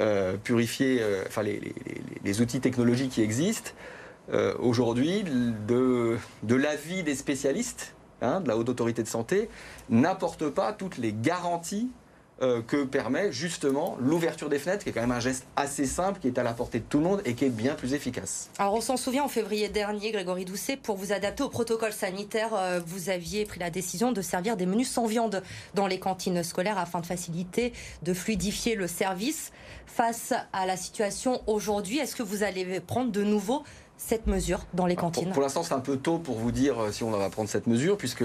Euh, 0.00 0.36
purifier, 0.36 0.98
euh, 1.00 1.22
enfin 1.28 1.42
les, 1.42 2.40
outils 2.40 2.60
technologiques 2.60 3.12
qui 3.12 3.22
existent 3.22 3.70
euh, 4.32 4.54
aujourd'hui, 4.58 5.22
de, 5.22 6.18
l'avis 6.48 7.04
des 7.04 7.14
spécialistes, 7.14 7.94
hein, 8.20 8.40
de 8.40 8.48
la 8.48 8.56
haute 8.56 8.68
autorité 8.68 9.02
de 9.04 9.08
santé 9.08 9.48
n'apporte 9.90 10.48
pas 10.48 10.72
toutes 10.72 10.98
les 10.98 11.12
garanties 11.12 11.90
euh, 12.44 12.60
que 12.60 12.84
permet 12.84 13.32
justement 13.32 13.96
l'ouverture 14.00 14.50
des 14.50 14.58
fenêtres, 14.58 14.84
qui 14.84 14.90
est 14.90 14.92
quand 14.92 15.00
même 15.00 15.12
un 15.12 15.20
geste 15.20 15.46
assez 15.56 15.86
simple, 15.86 16.20
qui 16.20 16.28
est 16.28 16.38
à 16.38 16.42
la 16.42 16.52
portée 16.52 16.78
de 16.78 16.84
tout 16.84 16.98
le 16.98 17.04
monde 17.04 17.22
et 17.24 17.34
qui 17.34 17.46
est 17.46 17.50
bien 17.50 17.74
plus 17.74 17.94
efficace. 17.94 18.50
Alors 18.58 18.74
on 18.74 18.80
s'en 18.82 18.98
souvient, 18.98 19.24
en 19.24 19.28
février 19.28 19.68
dernier, 19.68 20.12
Grégory 20.12 20.44
Doucet, 20.44 20.76
pour 20.76 20.96
vous 20.96 21.12
adapter 21.12 21.42
au 21.42 21.48
protocole 21.48 21.92
sanitaire, 21.92 22.50
euh, 22.54 22.80
vous 22.86 23.08
aviez 23.08 23.46
pris 23.46 23.60
la 23.60 23.70
décision 23.70 24.12
de 24.12 24.20
servir 24.20 24.58
des 24.58 24.66
menus 24.66 24.90
sans 24.90 25.06
viande 25.06 25.42
dans 25.74 25.86
les 25.86 25.98
cantines 25.98 26.42
scolaires 26.42 26.78
afin 26.78 27.00
de 27.00 27.06
faciliter, 27.06 27.72
de 28.02 28.12
fluidifier 28.12 28.74
le 28.74 28.88
service. 28.88 29.50
Face 29.86 30.34
à 30.52 30.66
la 30.66 30.76
situation 30.76 31.40
aujourd'hui, 31.46 31.98
est-ce 31.98 32.16
que 32.16 32.22
vous 32.22 32.42
allez 32.42 32.80
prendre 32.80 33.10
de 33.10 33.22
nouveau 33.22 33.62
cette 33.96 34.26
mesure 34.26 34.66
dans 34.74 34.86
les 34.86 34.96
cantines? 34.96 35.30
Pour, 35.30 35.42
l'instant, 35.42 35.62
c'est 35.62 35.74
un 35.74 35.80
peu 35.80 35.96
tôt 35.96 36.18
pour 36.18 36.36
vous 36.36 36.52
dire 36.52 36.78
euh, 36.78 36.92
si 36.92 37.04
on 37.04 37.10
va 37.10 37.30
prendre 37.30 37.48
cette 37.48 37.66
mesure, 37.66 37.96
puisque 37.96 38.24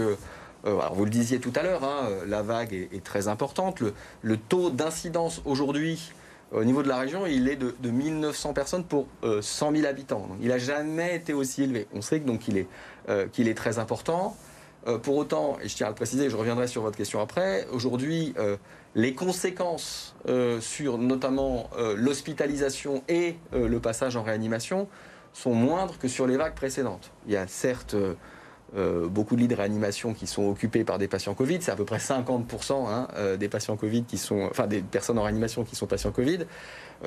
euh, 0.66 0.80
vous 0.94 1.06
le 1.06 1.12
disiez 1.12 1.40
tout 1.40 1.54
à 1.56 1.64
l'heure, 1.64 1.84
hein, 1.84 2.08
euh, 2.10 2.26
la 2.28 2.42
vague 2.42 2.74
est, 2.74 3.04
très 3.04 3.28
importante. 3.28 3.82
Le, 4.22 4.38
taux 4.38 4.70
d'incidence 4.70 5.42
aujourd'hui 5.46 6.12
au 6.52 6.64
niveau 6.64 6.82
de 6.82 6.88
la 6.88 6.98
région, 6.98 7.28
il 7.28 7.48
est 7.48 7.56
de, 7.56 7.74
1900 7.84 8.54
personnes 8.54 8.84
pour 8.84 9.06
100 9.22 9.72
000 9.72 9.86
habitants. 9.86 10.30
il 10.42 10.48
n'a 10.48 10.58
jamais 10.58 11.16
été 11.16 11.32
aussi 11.32 11.64
élevé. 11.64 11.88
On 11.94 12.02
sait 12.02 12.20
donc 12.20 12.40
qu'il 12.40 13.48
est 13.48 13.54
très 13.54 13.78
important. 13.78 14.36
pour 15.04 15.18
autant, 15.18 15.60
et 15.62 15.68
je 15.68 15.76
tiens 15.76 15.86
à 15.86 15.90
le 15.90 15.96
préciser, 15.96 16.28
je 16.28 16.36
reviendrai 16.36 16.68
sur 16.68 16.82
votre 16.82 16.98
question 16.98 17.22
après, 17.22 17.68
aujourd'hui, 17.72 18.34
les 18.96 19.14
conséquences 19.14 20.16
sur 20.60 20.98
notamment 20.98 21.70
l'hospitalisation 21.96 23.04
et 23.08 23.36
le 23.54 23.80
passage 23.80 24.16
en 24.16 24.24
réanimation 24.24 24.88
sont 25.34 25.54
moindres 25.54 26.00
que 26.00 26.08
sur 26.08 26.26
les 26.26 26.36
vagues 26.36 26.56
précédentes. 26.56 27.12
Il 27.28 27.34
y 27.34 27.38
a 27.38 27.46
certes 27.46 27.96
euh, 28.76 29.08
beaucoup 29.08 29.36
de 29.36 29.42
lits 29.42 29.48
de 29.48 29.56
réanimation 29.56 30.14
qui 30.14 30.28
sont 30.28 30.48
occupés 30.48 30.84
par 30.84 31.00
des 31.00 31.08
patients 31.08 31.34
Covid. 31.34 31.58
C'est 31.62 31.72
à 31.72 31.76
peu 31.76 31.86
près 31.86 31.98
50% 31.98 32.88
hein, 32.88 33.08
euh, 33.16 33.36
des 33.36 33.50
patients 33.50 33.76
Covid 33.76 34.04
qui 34.04 34.20
sont, 34.20 34.48
enfin 34.52 34.68
des 34.68 34.82
personnes 34.82 35.18
en 35.18 35.24
réanimation 35.24 35.64
qui 35.64 35.76
sont 35.76 35.88
patients 35.88 36.12
Covid. 36.12 36.40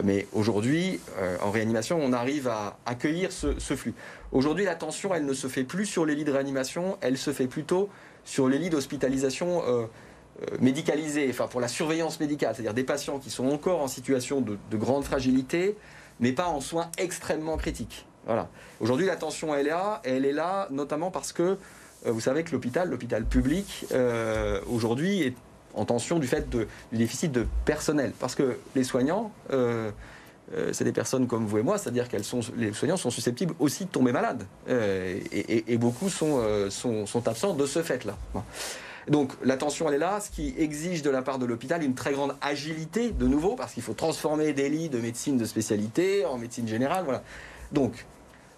Mais 0.02 0.26
aujourd'hui, 0.32 0.98
euh, 1.18 1.36
en 1.40 1.52
réanimation, 1.52 2.00
on 2.02 2.12
arrive 2.12 2.48
à 2.48 2.78
accueillir 2.84 3.30
ce, 3.30 3.60
ce 3.60 3.76
flux. 3.76 3.94
Aujourd'hui, 4.32 4.64
la 4.64 4.74
tension, 4.74 5.14
elle 5.14 5.24
ne 5.24 5.34
se 5.34 5.46
fait 5.46 5.62
plus 5.62 5.86
sur 5.86 6.04
les 6.04 6.16
lits 6.16 6.24
de 6.24 6.32
réanimation, 6.32 6.98
elle 7.00 7.16
se 7.16 7.32
fait 7.32 7.46
plutôt 7.46 7.88
sur 8.24 8.48
les 8.48 8.58
lits 8.58 8.70
d'hospitalisation 8.70 9.62
médicalisés, 10.60 11.26
enfin 11.28 11.46
pour 11.46 11.60
la 11.60 11.68
surveillance 11.68 12.18
médicale, 12.18 12.54
c'est-à-dire 12.54 12.72
des 12.72 12.84
patients 12.84 13.18
qui 13.18 13.30
sont 13.30 13.48
encore 13.48 13.82
en 13.82 13.88
situation 13.88 14.40
de, 14.40 14.56
de 14.70 14.76
grande 14.76 15.04
fragilité, 15.04 15.76
mais 16.20 16.32
pas 16.32 16.46
en 16.46 16.60
soins 16.60 16.90
extrêmement 16.96 17.56
critiques. 17.56 18.06
Voilà. 18.26 18.48
Aujourd'hui, 18.80 19.06
la 19.06 19.16
tension, 19.16 19.54
elle 19.54 19.66
est 19.66 19.70
là. 19.70 20.00
Elle 20.04 20.24
est 20.24 20.32
là 20.32 20.68
notamment 20.70 21.10
parce 21.10 21.32
que 21.32 21.56
euh, 22.06 22.12
vous 22.12 22.20
savez 22.20 22.42
que 22.42 22.52
l'hôpital, 22.52 22.88
l'hôpital 22.88 23.24
public, 23.24 23.86
euh, 23.92 24.60
aujourd'hui, 24.68 25.22
est 25.22 25.34
en 25.74 25.84
tension 25.84 26.18
du 26.18 26.26
fait 26.26 26.48
du 26.50 26.66
déficit 26.92 27.32
de 27.32 27.46
personnel. 27.64 28.12
Parce 28.18 28.34
que 28.34 28.58
les 28.74 28.84
soignants, 28.84 29.32
euh, 29.52 29.90
c'est 30.72 30.84
des 30.84 30.92
personnes 30.92 31.26
comme 31.26 31.46
vous 31.46 31.58
et 31.58 31.62
moi, 31.62 31.78
c'est-à-dire 31.78 32.08
que 32.08 32.16
les 32.58 32.72
soignants 32.74 32.98
sont 32.98 33.10
susceptibles 33.10 33.54
aussi 33.58 33.86
de 33.86 33.90
tomber 33.90 34.12
malades. 34.12 34.44
Et, 34.68 35.78
beaucoup 35.78 36.10
sont, 36.10 36.42
sont, 36.68 37.26
absents 37.26 37.54
de 37.54 37.64
ce 37.64 37.82
fait-là. 37.82 38.16
Donc 39.08 39.32
la 39.42 39.56
tension, 39.56 39.88
elle 39.88 39.94
est 39.94 39.98
là, 39.98 40.20
ce 40.20 40.30
qui 40.30 40.54
exige 40.58 41.00
de 41.00 41.08
la 41.08 41.22
part 41.22 41.38
de 41.38 41.46
l'hôpital 41.46 41.82
une 41.82 41.94
très 41.94 42.12
grande 42.12 42.36
agilité, 42.42 43.12
de 43.12 43.26
nouveau, 43.26 43.54
parce 43.54 43.72
qu'il 43.72 43.82
faut 43.82 43.94
transformer 43.94 44.52
des 44.52 44.68
lits 44.68 44.90
de 44.90 44.98
médecine 44.98 45.38
de 45.38 45.46
spécialité 45.46 46.26
en 46.26 46.36
médecine 46.36 46.68
générale. 46.68 47.04
Voilà. 47.04 47.22
Donc, 47.72 48.04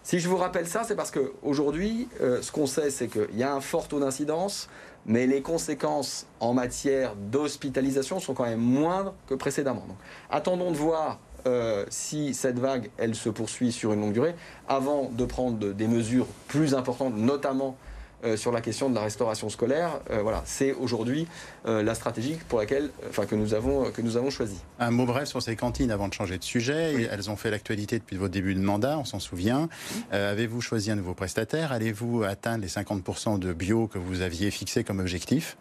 si 0.02 0.18
je 0.18 0.28
vous 0.28 0.36
rappelle 0.36 0.66
ça, 0.66 0.84
c'est 0.84 0.96
parce 0.96 1.10
qu'aujourd'hui, 1.10 2.08
euh, 2.20 2.42
ce 2.42 2.52
qu'on 2.52 2.66
sait, 2.66 2.90
c'est 2.90 3.08
qu'il 3.08 3.36
y 3.36 3.42
a 3.42 3.54
un 3.54 3.60
fort 3.60 3.88
taux 3.88 4.00
d'incidence, 4.00 4.68
mais 5.06 5.26
les 5.26 5.40
conséquences 5.40 6.26
en 6.40 6.52
matière 6.52 7.14
d'hospitalisation 7.16 8.20
sont 8.20 8.34
quand 8.34 8.44
même 8.44 8.60
moindres 8.60 9.14
que 9.26 9.34
précédemment. 9.34 9.84
Donc, 9.88 9.96
attendons 10.30 10.70
de 10.70 10.76
voir 10.76 11.18
euh, 11.46 11.84
si 11.90 12.34
cette 12.34 12.58
vague, 12.58 12.90
elle 12.96 13.14
se 13.14 13.28
poursuit 13.28 13.70
sur 13.70 13.92
une 13.92 14.00
longue 14.00 14.12
durée, 14.12 14.34
avant 14.68 15.10
de 15.10 15.24
prendre 15.24 15.72
des 15.72 15.88
mesures 15.88 16.26
plus 16.48 16.74
importantes, 16.74 17.16
notamment 17.16 17.76
euh, 18.24 18.36
sur 18.36 18.52
la 18.52 18.60
question 18.60 18.88
de 18.88 18.94
la 18.94 19.02
restauration 19.02 19.50
scolaire. 19.50 20.00
Euh, 20.10 20.22
voilà, 20.22 20.42
c'est 20.46 20.72
aujourd'hui 20.72 21.26
euh, 21.66 21.82
la 21.82 21.94
stratégie 21.94 22.38
pour 22.48 22.58
laquelle, 22.58 22.90
enfin, 23.10 23.26
que 23.26 23.34
nous 23.34 23.52
avons 23.52 23.90
que 23.90 24.00
nous 24.00 24.16
avons 24.16 24.30
choisi. 24.30 24.56
Un 24.78 24.90
mot 24.90 25.04
bref 25.04 25.28
sur 25.28 25.42
ces 25.42 25.56
cantines 25.56 25.90
avant 25.90 26.08
de 26.08 26.14
changer 26.14 26.38
de 26.38 26.44
sujet. 26.44 27.08
Elles 27.10 27.28
ont 27.28 27.36
fait 27.36 27.50
l'actualité 27.50 27.98
depuis 27.98 28.16
votre 28.16 28.32
début 28.32 28.54
de 28.54 28.60
mandat, 28.60 28.98
on 28.98 29.04
s'en 29.04 29.20
souvient. 29.20 29.68
Avez-vous 30.10 30.60
choisi 30.60 30.90
un 30.90 30.96
nouveau 30.96 31.14
prestataire? 31.14 31.72
Allez-vous 31.72 32.22
atteindre 32.24 32.62
les 32.62 32.68
50% 32.68 33.38
de 33.38 33.52
bio 33.52 33.88
que 33.88 33.98
vous 33.98 34.22
aviez 34.22 34.50
fixé 34.50 34.84
comme 34.84 35.00
objectif? 35.00 35.56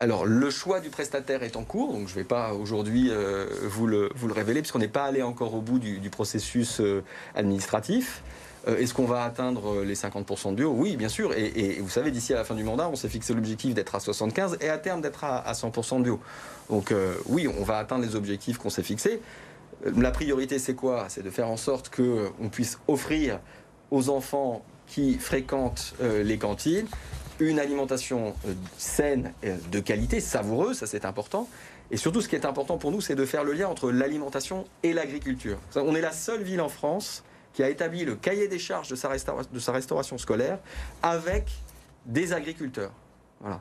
Alors, 0.00 0.26
le 0.26 0.50
choix 0.50 0.80
du 0.80 0.90
prestataire 0.90 1.44
est 1.44 1.56
en 1.56 1.62
cours, 1.62 1.92
donc 1.92 2.08
je 2.08 2.14
ne 2.14 2.18
vais 2.18 2.24
pas 2.24 2.54
aujourd'hui 2.54 3.10
vous, 3.62 3.86
le, 3.86 4.10
vous, 4.16 4.26
le, 4.26 4.34
révéler, 4.34 4.60
puisqu'on 4.60 4.80
n'est 4.80 4.88
pas 4.88 5.04
allé 5.04 5.22
encore 5.22 5.54
au 5.54 5.60
bout 5.60 5.78
du, 5.78 5.98
du 6.00 6.10
processus 6.10 6.82
administratif. 7.34 8.22
Euh, 8.68 8.78
est-ce 8.78 8.94
qu'on 8.94 9.06
va 9.06 9.24
atteindre 9.24 9.80
euh, 9.80 9.84
les 9.84 9.94
50% 9.94 10.50
de 10.50 10.56
bio 10.56 10.70
Oui, 10.70 10.96
bien 10.96 11.08
sûr. 11.08 11.32
Et, 11.34 11.78
vous 11.80 11.88
savez, 11.88 12.10
d'ici 12.10 12.32
à 12.32 12.36
la 12.36 12.44
fin 12.44 12.54
du 12.54 12.64
mandat, 12.64 12.88
on 12.88 12.96
s'est 12.96 13.08
fixé 13.08 13.34
l'objectif 13.34 13.74
d'être 13.74 13.94
à 13.94 14.00
75 14.00 14.58
et 14.60 14.68
à 14.68 14.78
terme 14.78 15.00
d'être 15.00 15.24
à, 15.24 15.52
100% 15.52 15.98
de 15.98 16.04
bio. 16.04 16.20
Donc 16.70 16.92
euh, 16.92 17.14
oui, 17.26 17.48
on 17.48 17.64
va 17.64 17.78
atteindre 17.78 18.04
les 18.04 18.14
objectifs 18.14 18.58
qu'on 18.58 18.70
s'est 18.70 18.82
fixés. 18.82 19.20
La 19.96 20.12
priorité, 20.12 20.58
c'est 20.58 20.74
quoi? 20.74 21.06
C'est 21.08 21.22
de 21.22 21.30
faire 21.30 21.48
en 21.48 21.56
sorte 21.56 21.90
qu'on 21.94 22.48
puisse 22.48 22.78
offrir 22.86 23.40
aux 23.90 24.10
enfants 24.10 24.64
qui 24.86 25.18
fréquentent 25.18 25.94
les 26.00 26.38
cantines 26.38 26.86
une 27.40 27.58
alimentation 27.58 28.34
saine, 28.78 29.32
de 29.42 29.80
qualité, 29.80 30.20
savoureuse, 30.20 30.78
ça 30.78 30.86
c'est 30.86 31.04
important. 31.04 31.48
Et 31.90 31.96
surtout, 31.96 32.20
ce 32.20 32.28
qui 32.28 32.36
est 32.36 32.44
important 32.44 32.78
pour 32.78 32.92
nous, 32.92 33.00
c'est 33.00 33.16
de 33.16 33.24
faire 33.24 33.42
le 33.42 33.52
lien 33.52 33.68
entre 33.68 33.90
l'alimentation 33.90 34.64
et 34.84 34.92
l'agriculture. 34.92 35.58
On 35.74 35.96
est 35.96 36.00
la 36.00 36.12
seule 36.12 36.42
ville 36.42 36.60
en 36.60 36.68
France 36.68 37.24
qui 37.52 37.62
a 37.62 37.68
établi 37.68 38.04
le 38.04 38.16
cahier 38.16 38.48
des 38.48 38.58
charges 38.58 38.88
de 38.88 38.96
sa, 38.96 39.08
de 39.08 39.58
sa 39.58 39.72
restauration 39.72 40.18
scolaire 40.18 40.58
avec 41.02 41.50
des 42.06 42.32
agriculteurs. 42.32 42.92
Voilà. 43.40 43.60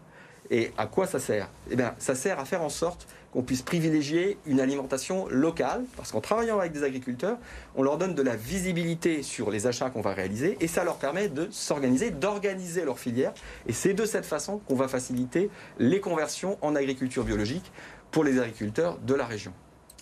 Et 0.49 0.73
à 0.77 0.85
quoi 0.85 1.07
ça 1.07 1.19
sert? 1.19 1.49
Eh 1.69 1.75
bien, 1.75 1.95
ça 1.97 2.13
sert 2.13 2.39
à 2.39 2.45
faire 2.45 2.61
en 2.61 2.69
sorte 2.69 3.07
qu'on 3.31 3.41
puisse 3.41 3.61
privilégier 3.61 4.37
une 4.45 4.59
alimentation 4.59 5.27
locale, 5.29 5.85
parce 5.95 6.11
qu'en 6.11 6.19
travaillant 6.19 6.59
avec 6.59 6.73
des 6.73 6.83
agriculteurs, 6.83 7.37
on 7.75 7.83
leur 7.83 7.97
donne 7.97 8.13
de 8.13 8.21
la 8.21 8.35
visibilité 8.35 9.23
sur 9.23 9.49
les 9.49 9.67
achats 9.67 9.89
qu'on 9.89 10.01
va 10.01 10.13
réaliser, 10.13 10.57
et 10.59 10.67
ça 10.67 10.83
leur 10.83 10.97
permet 10.97 11.29
de 11.29 11.47
s'organiser, 11.51 12.11
d'organiser 12.11 12.83
leur 12.83 12.99
filière. 12.99 13.33
Et 13.67 13.71
c'est 13.71 13.93
de 13.93 14.03
cette 14.03 14.25
façon 14.25 14.57
qu'on 14.67 14.75
va 14.75 14.89
faciliter 14.89 15.49
les 15.79 16.01
conversions 16.01 16.57
en 16.61 16.75
agriculture 16.75 17.23
biologique 17.23 17.71
pour 18.11 18.25
les 18.25 18.37
agriculteurs 18.37 18.97
de 18.97 19.13
la 19.13 19.25
région. 19.25 19.53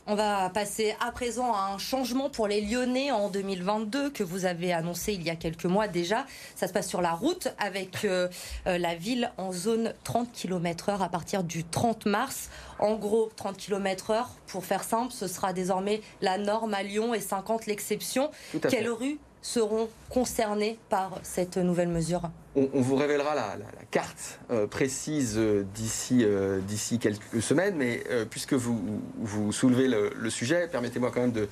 On 0.07 0.15
va 0.15 0.49
passer 0.49 0.95
à 0.99 1.11
présent 1.11 1.53
à 1.53 1.71
un 1.73 1.77
changement 1.77 2.29
pour 2.29 2.47
les 2.47 2.61
Lyonnais 2.61 3.11
en 3.11 3.29
2022 3.29 4.09
que 4.09 4.23
vous 4.23 4.45
avez 4.45 4.73
annoncé 4.73 5.13
il 5.13 5.21
y 5.21 5.29
a 5.29 5.35
quelques 5.35 5.65
mois 5.65 5.87
déjà. 5.87 6.25
Ça 6.55 6.67
se 6.67 6.73
passe 6.73 6.87
sur 6.87 7.01
la 7.01 7.11
route 7.11 7.49
avec 7.59 8.05
euh, 8.05 8.27
euh, 8.65 8.77
la 8.77 8.95
ville 8.95 9.31
en 9.37 9.51
zone 9.51 9.93
30 10.03 10.31
km/h 10.31 11.01
à 11.01 11.09
partir 11.09 11.43
du 11.43 11.63
30 11.63 12.05
mars. 12.07 12.49
En 12.79 12.95
gros, 12.95 13.29
30 13.35 13.57
km/h, 13.57 14.25
pour 14.47 14.65
faire 14.65 14.83
simple, 14.83 15.13
ce 15.13 15.27
sera 15.27 15.53
désormais 15.53 16.01
la 16.21 16.37
norme 16.37 16.73
à 16.73 16.81
Lyon 16.81 17.13
et 17.13 17.19
50 17.19 17.67
l'exception. 17.67 18.31
Quelle 18.67 18.89
rue 18.89 19.19
seront 19.41 19.89
concernés 20.09 20.77
par 20.89 21.19
cette 21.23 21.57
nouvelle 21.57 21.89
mesure 21.89 22.29
on, 22.55 22.81
vous 22.81 22.95
révélera 22.95 23.35
la, 23.35 23.57
carte 23.91 24.39
euh, 24.51 24.67
précise 24.67 25.35
euh, 25.37 25.65
d'ici 25.73 26.23
euh, 26.23 26.59
d'ici 26.61 26.99
quelques 26.99 27.41
semaines, 27.41 27.75
mais 27.75 28.03
puisque 28.29 28.53
vous, 28.53 29.01
vous 29.17 29.51
soulevez 29.51 29.87
le, 29.87 30.29
sujet, 30.29 30.67
permettez-moi 30.67 31.11
quand 31.11 31.21
même 31.21 31.31
de 31.31 31.47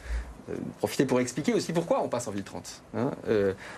profiter 0.77 1.05
pour 1.05 1.19
expliquer 1.19 1.53
aussi 1.53 1.73
pourquoi 1.73 2.01
on 2.01 2.09
passe 2.09 2.27
en 2.27 2.31
ville 2.31 2.43
30. 2.43 2.83
Hein. 2.95 3.11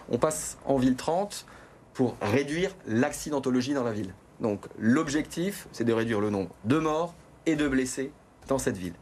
on 0.10 0.18
passe 0.18 0.58
en 0.66 0.78
ville 0.78 0.96
30 0.96 1.46
pour 1.94 2.16
réduire 2.22 2.75
l'accidentologie 2.88 3.74
dans 3.74 3.84
la 3.84 3.92
ville. 3.92 4.13
Donc 4.39 4.66
l'objectif, 4.78 5.68
c'est 5.72 5.84
de 5.84 5.94
réduire 5.94 6.22
le 6.22 6.30
nombre 6.30 6.51
de 6.66 6.78
morts 6.78 7.16
et 7.46 7.56
de 7.56 7.68
blessés 7.68 8.12
dans 8.48 8.60
cette 8.60 8.78
ville. 8.78 8.94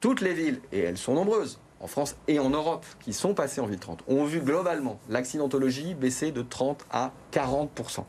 Toutes 0.00 0.20
les 0.20 0.32
villes, 0.32 0.60
et 0.72 0.80
elles 0.80 0.96
sont 0.96 1.14
nombreuses, 1.14 1.60
en 1.80 1.86
France 1.86 2.16
et 2.26 2.38
en 2.38 2.50
Europe 2.50 2.84
qui 3.00 3.12
sont 3.12 3.34
passés 3.34 3.60
en 3.60 3.66
ville 3.66 3.78
30 3.78 4.02
ont 4.08 4.24
vu 4.24 4.40
globalement 4.40 4.98
l'accidentologie 5.08 5.94
baisser 5.94 6.32
de 6.32 6.42
30 6.42 6.84
à 6.90 7.12
40% 7.32 8.04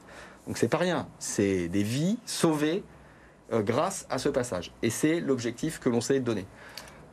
Donc 0.47 0.57
c'est 0.57 0.67
pas 0.67 0.77
rien, 0.77 1.07
c'est 1.19 1.67
des 1.67 1.83
vies 1.83 2.17
sauvées 2.25 2.83
euh, 3.51 3.61
grâce 3.63 4.05
à 4.09 4.19
ce 4.19 4.29
passage. 4.29 4.71
Et 4.83 4.91
c'est 4.91 5.19
l'objectif 5.19 5.79
que 5.79 5.89
l'on 5.89 6.01
s'est 6.01 6.19
donné. 6.19 6.45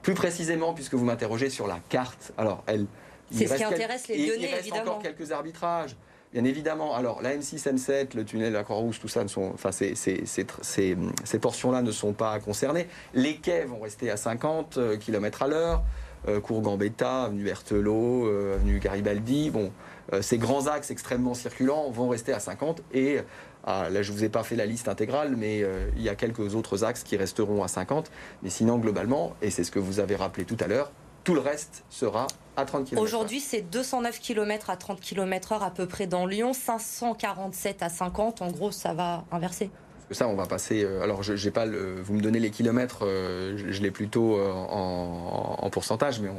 Plus 0.03 0.13
précisément, 0.13 0.75
puisque 0.75 0.93
vous 0.93 1.05
m'interrogez 1.05 1.49
sur 1.49 1.67
la 1.67 1.79
carte, 1.89 2.33
alors 2.37 2.63
elle. 2.67 2.87
C'est 3.31 3.47
ce 3.47 3.55
qui 3.55 3.65
intéresse 3.65 4.07
les 4.09 4.19
Lyonnais, 4.19 4.43
il 4.43 4.47
reste 4.47 4.61
évidemment. 4.61 4.93
encore 4.93 5.03
quelques 5.03 5.33
arbitrages. 5.33 5.97
Bien 6.33 6.45
évidemment, 6.45 6.95
alors 6.95 7.23
la 7.23 7.35
M6, 7.35 7.73
M7, 7.73 8.15
le 8.15 8.25
tunnel 8.25 8.53
de 8.53 8.57
la 8.59 8.65
Croix-Rouge, 8.65 9.01
tout 9.01 9.09
ça, 9.09 9.23
ne 9.23 9.29
sont, 9.29 9.51
enfin, 9.55 9.73
ces, 9.73 9.95
ces 9.95 11.39
portions-là 11.41 11.81
ne 11.81 11.91
sont 11.91 12.13
pas 12.13 12.39
concernées. 12.41 12.87
Les 13.15 13.37
quais 13.37 13.65
vont 13.65 13.81
rester 13.81 14.11
à 14.11 14.17
50 14.19 14.77
euh, 14.77 14.97
km 14.99 15.43
à 15.43 15.49
l'heure. 15.49 15.83
Euh, 16.29 16.41
cours 16.41 16.61
Gambetta, 16.61 17.25
avenue 17.25 17.45
Berthelot, 17.45 18.27
euh, 18.27 18.55
avenue 18.57 18.79
Garibaldi. 18.79 19.51
Bon, 19.51 19.73
ces 20.21 20.39
grands 20.39 20.69
axes 20.69 20.93
extrêmement 20.93 21.35
circulants 21.35 21.91
vont 21.91 22.09
rester 22.09 22.33
à 22.33 22.39
50 22.39 22.81
et 22.95 23.19
ah, 23.65 23.91
là, 23.91 24.03
je 24.03 24.13
ne 24.13 24.17
vous 24.17 24.23
ai 24.23 24.29
pas 24.29 24.45
fait 24.45 24.55
la 24.55 24.65
liste 24.65 24.87
intégrale, 24.87 25.35
mais 25.37 25.65
il 25.97 26.03
y 26.03 26.09
a 26.09 26.15
quelques 26.15 26.55
autres 26.55 26.85
axes 26.85 27.03
qui 27.03 27.17
resteront 27.17 27.65
à 27.65 27.69
50. 27.69 28.13
Mais 28.45 28.51
sinon, 28.51 28.79
globalement, 28.79 29.35
et 29.43 29.51
c'est 29.51 29.65
ce 29.65 29.73
que 29.73 29.81
vous 29.81 29.99
avez 29.99 30.15
rappelé 30.15 30.45
tout 30.45 30.57
à 30.61 30.69
l'heure, 30.69 30.93
tout 31.27 31.35
le 31.35 31.41
reste 31.41 31.83
sera 31.91 32.29
à 32.57 32.65
30 32.65 32.85
km. 32.85 33.03
Aujourd'hui, 33.03 33.41
c'est 33.41 33.63
209 33.63 34.21
km 34.21 34.71
à 34.71 34.77
30 34.77 35.01
km/h 35.01 35.61
à 35.61 35.71
peu 35.71 35.87
près 35.87 36.07
dans 36.07 36.25
Lyon, 36.25 36.53
547 36.53 37.83
à 37.83 37.89
50. 37.89 38.43
En 38.43 38.53
gros, 38.53 38.71
ça 38.71 38.95
va 38.95 39.25
inverser. 39.33 39.71
Ça, 40.13 40.29
on 40.29 40.35
va 40.35 40.47
passer. 40.47 40.85
Euh, 40.85 41.03
alors, 41.03 41.23
je, 41.23 41.35
j'ai 41.35 41.51
pas 41.51 41.67
le, 41.67 42.01
vous 42.01 42.15
me 42.15 42.21
donnez 42.21 42.39
les 42.39 42.51
kilomètres, 42.51 43.05
euh, 43.05 43.57
je, 43.71 43.83
l'ai 43.83 43.91
plutôt 43.91 44.37
euh, 44.37 44.53
en, 44.53 45.69
pourcentage, 45.71 46.21
mais 46.21 46.31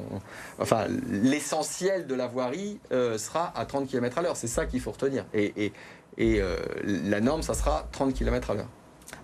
enfin, 0.58 0.86
l'essentiel 1.10 2.08
de 2.08 2.16
la 2.16 2.28
voirie 2.28 2.80
sera 2.90 3.52
à 3.56 3.66
30 3.66 3.88
km 3.88 4.18
à 4.18 4.22
l'heure. 4.22 4.38
C'est 4.38 4.48
ça 4.48 4.66
qu'il 4.66 4.80
faut 4.80 4.92
retenir. 4.92 5.26
Et, 5.34 5.72
et 6.18 6.42
la 6.84 7.20
norme, 7.20 7.44
ça 7.44 7.54
sera 7.54 7.88
30 7.92 8.14
km 8.14 8.52
à 8.52 8.54
l'heure. 8.56 8.70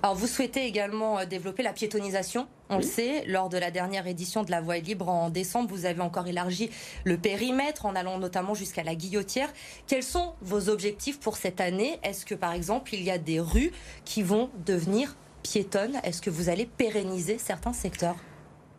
Alors 0.01 0.15
vous 0.15 0.27
souhaitez 0.27 0.65
également 0.65 1.19
euh, 1.19 1.25
développer 1.25 1.63
la 1.63 1.73
piétonisation, 1.73 2.47
on 2.69 2.77
le 2.77 2.83
sait, 2.83 3.23
lors 3.25 3.49
de 3.49 3.57
la 3.57 3.71
dernière 3.71 4.07
édition 4.07 4.43
de 4.43 4.51
la 4.51 4.61
Voie 4.61 4.77
libre 4.77 5.09
en 5.09 5.29
décembre, 5.29 5.69
vous 5.69 5.85
avez 5.85 6.01
encore 6.01 6.27
élargi 6.27 6.69
le 7.03 7.17
périmètre 7.17 7.85
en 7.85 7.95
allant 7.95 8.17
notamment 8.17 8.53
jusqu'à 8.53 8.83
la 8.83 8.95
Guillotière. 8.95 9.51
Quels 9.87 10.03
sont 10.03 10.33
vos 10.41 10.69
objectifs 10.69 11.19
pour 11.19 11.37
cette 11.37 11.61
année? 11.61 11.99
Est-ce 12.03 12.25
que 12.25 12.35
par 12.35 12.53
exemple 12.53 12.93
il 12.93 13.03
y 13.03 13.11
a 13.11 13.17
des 13.17 13.39
rues 13.39 13.71
qui 14.05 14.23
vont 14.23 14.49
devenir 14.65 15.15
piétonnes? 15.41 15.99
Est-ce 16.03 16.21
que 16.21 16.29
vous 16.29 16.49
allez 16.49 16.65
pérenniser 16.65 17.37
certains 17.37 17.73
secteurs? 17.73 18.15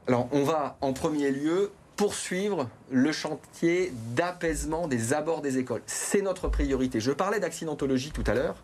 Alors 0.09 0.29
on 0.33 0.43
va 0.43 0.77
en 0.81 0.93
premier 0.93 1.31
lieu 1.31 1.73
poursuivre 1.97 2.69
le 2.91 3.13
chantier 3.13 3.93
d'apaisement 4.15 4.89
des 4.89 5.13
abords 5.13 5.43
des 5.43 5.59
écoles. 5.59 5.83
C'est 5.87 6.23
notre 6.23 6.49
priorité. 6.49 7.01
Je 7.01 7.13
parlais 7.13 7.41
d'accidentologie 7.41 8.11
tout 8.11 8.25
à 8.27 8.35
l'heure 8.35 8.57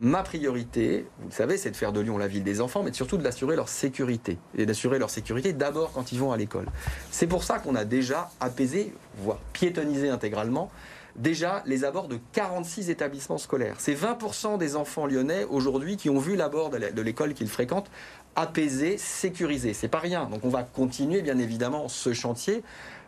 ma 0.00 0.22
priorité, 0.22 1.06
vous 1.20 1.28
le 1.28 1.34
savez, 1.34 1.58
c'est 1.58 1.70
de 1.70 1.76
faire 1.76 1.92
de 1.92 2.00
Lyon 2.00 2.16
la 2.16 2.26
ville 2.26 2.42
des 2.42 2.60
enfants, 2.60 2.82
mais 2.82 2.92
surtout 2.92 3.18
de 3.18 3.22
d'assurer 3.22 3.54
leur 3.54 3.68
sécurité. 3.68 4.38
Et 4.56 4.64
d'assurer 4.64 4.98
leur 4.98 5.10
sécurité 5.10 5.52
d'abord 5.52 5.92
quand 5.92 6.10
ils 6.10 6.18
vont 6.18 6.32
à 6.32 6.36
l'école. 6.36 6.66
C'est 7.10 7.26
pour 7.26 7.44
ça 7.44 7.58
qu'on 7.58 7.74
a 7.74 7.84
déjà 7.84 8.30
apaisé, 8.40 8.94
voire 9.18 9.38
piétonnisé 9.52 10.08
intégralement, 10.08 10.70
déjà 11.16 11.62
les 11.66 11.84
abords 11.84 12.08
de 12.08 12.18
46 12.32 12.88
établissements 12.88 13.36
scolaires. 13.36 13.76
C'est 13.78 13.94
20% 13.94 14.56
des 14.56 14.74
enfants 14.74 15.06
lyonnais 15.06 15.44
aujourd'hui 15.44 15.98
qui 15.98 16.08
ont 16.08 16.18
vu 16.18 16.34
l'abord 16.34 16.70
de 16.70 17.02
l'école 17.02 17.34
qu'ils 17.34 17.48
fréquentent 17.48 17.90
apaisé, 18.36 18.96
sécurisé. 18.96 19.74
C'est 19.74 19.88
pas 19.88 19.98
rien. 19.98 20.26
Donc 20.26 20.44
on 20.44 20.50
va 20.50 20.62
continuer 20.62 21.20
bien 21.20 21.38
évidemment 21.38 21.88
ce 21.88 22.14
chantier. 22.14 22.62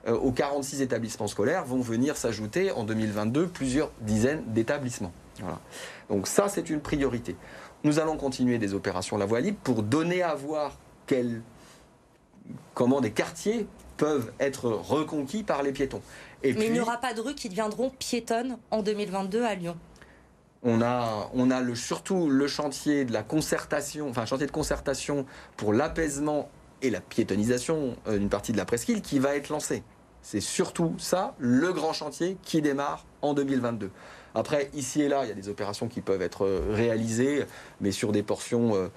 Euh, 0.08 0.16
aux 0.16 0.32
46 0.32 0.82
établissements 0.82 1.28
scolaires 1.28 1.64
vont 1.64 1.80
venir 1.80 2.16
s'ajouter 2.16 2.72
en 2.72 2.82
2022 2.82 3.46
plusieurs 3.46 3.92
dizaines 4.00 4.42
d'établissements. 4.48 5.12
Voilà. 5.40 5.60
Donc 6.08 6.26
ça, 6.26 6.48
c'est 6.48 6.70
une 6.70 6.80
priorité. 6.80 7.36
Nous 7.84 7.98
allons 7.98 8.16
continuer 8.16 8.58
des 8.58 8.74
opérations 8.74 9.16
La 9.16 9.26
Voie 9.26 9.40
libre 9.40 9.58
pour 9.62 9.82
donner 9.82 10.22
à 10.22 10.34
voir 10.34 10.78
comment 12.74 13.00
des 13.00 13.10
quartiers 13.10 13.66
peuvent 13.96 14.32
être 14.40 14.68
reconquis 14.68 15.42
par 15.42 15.62
les 15.62 15.72
piétons. 15.72 16.02
Et 16.42 16.52
Mais 16.54 16.66
il 16.66 16.72
n'y 16.72 16.80
aura 16.80 16.98
pas 16.98 17.14
de 17.14 17.20
rues 17.20 17.34
qui 17.34 17.48
deviendront 17.48 17.90
piétonnes 17.90 18.58
en 18.70 18.82
2022 18.82 19.44
à 19.44 19.54
Lyon. 19.54 19.76
On 20.64 20.80
a, 20.80 21.28
on 21.34 21.50
a 21.50 21.60
le, 21.60 21.74
surtout 21.74 22.28
le 22.28 22.46
chantier 22.46 23.04
de 23.04 23.12
la 23.12 23.22
concertation, 23.22 24.08
enfin 24.08 24.26
chantier 24.26 24.46
de 24.46 24.52
concertation 24.52 25.26
pour 25.56 25.72
l'apaisement 25.72 26.48
et 26.82 26.90
la 26.90 27.00
piétonisation 27.00 27.96
euh, 28.06 28.18
d'une 28.18 28.28
partie 28.28 28.52
de 28.52 28.56
la 28.56 28.64
presqu'île 28.64 29.02
qui 29.02 29.18
va 29.18 29.34
être 29.34 29.48
lancé. 29.48 29.82
C'est 30.20 30.40
surtout 30.40 30.94
ça, 30.98 31.34
le 31.38 31.72
grand 31.72 31.92
chantier 31.92 32.36
qui 32.42 32.62
démarre 32.62 33.04
en 33.22 33.34
2022. 33.34 33.90
Après, 34.34 34.70
ici 34.74 35.02
et 35.02 35.08
là, 35.08 35.24
il 35.24 35.28
y 35.28 35.32
a 35.32 35.34
des 35.34 35.48
opérations 35.48 35.88
qui 35.88 36.00
peuvent 36.00 36.22
être 36.22 36.44
euh, 36.44 36.62
réalisées, 36.70 37.44
mais 37.80 37.92
sur 37.92 38.12
des 38.12 38.22
portions 38.22 38.74
euh, 38.74 38.88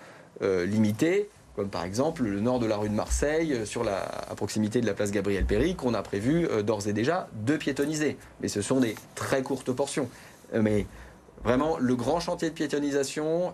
euh, 0.41 0.65
limitées 0.65 1.29
comme 1.55 1.69
par 1.69 1.85
exemple 1.85 2.23
le 2.23 2.41
nord 2.41 2.59
de 2.59 2.65
la 2.65 2.75
rue 2.75 2.89
de 2.89 2.93
Marseille, 2.93 3.57
à 3.87 4.35
proximité 4.35 4.81
de 4.81 4.85
la 4.85 4.93
place 4.93 5.11
Gabriel 5.11 5.45
Péry, 5.45 5.75
qu'on 5.75 5.93
a 5.93 6.01
prévu 6.01 6.49
d'ores 6.65 6.85
et 6.89 6.91
déjà 6.91 7.29
de 7.45 7.55
piétoniser. 7.55 8.17
Mais 8.41 8.49
ce 8.49 8.61
sont 8.61 8.81
des 8.81 8.93
très 9.15 9.41
courtes 9.41 9.71
portions. 9.71 10.09
Mais 10.53 10.85
vraiment, 11.45 11.77
le 11.79 11.95
grand 11.95 12.19
chantier 12.19 12.49
de 12.49 12.53
piétonisation, 12.53 13.53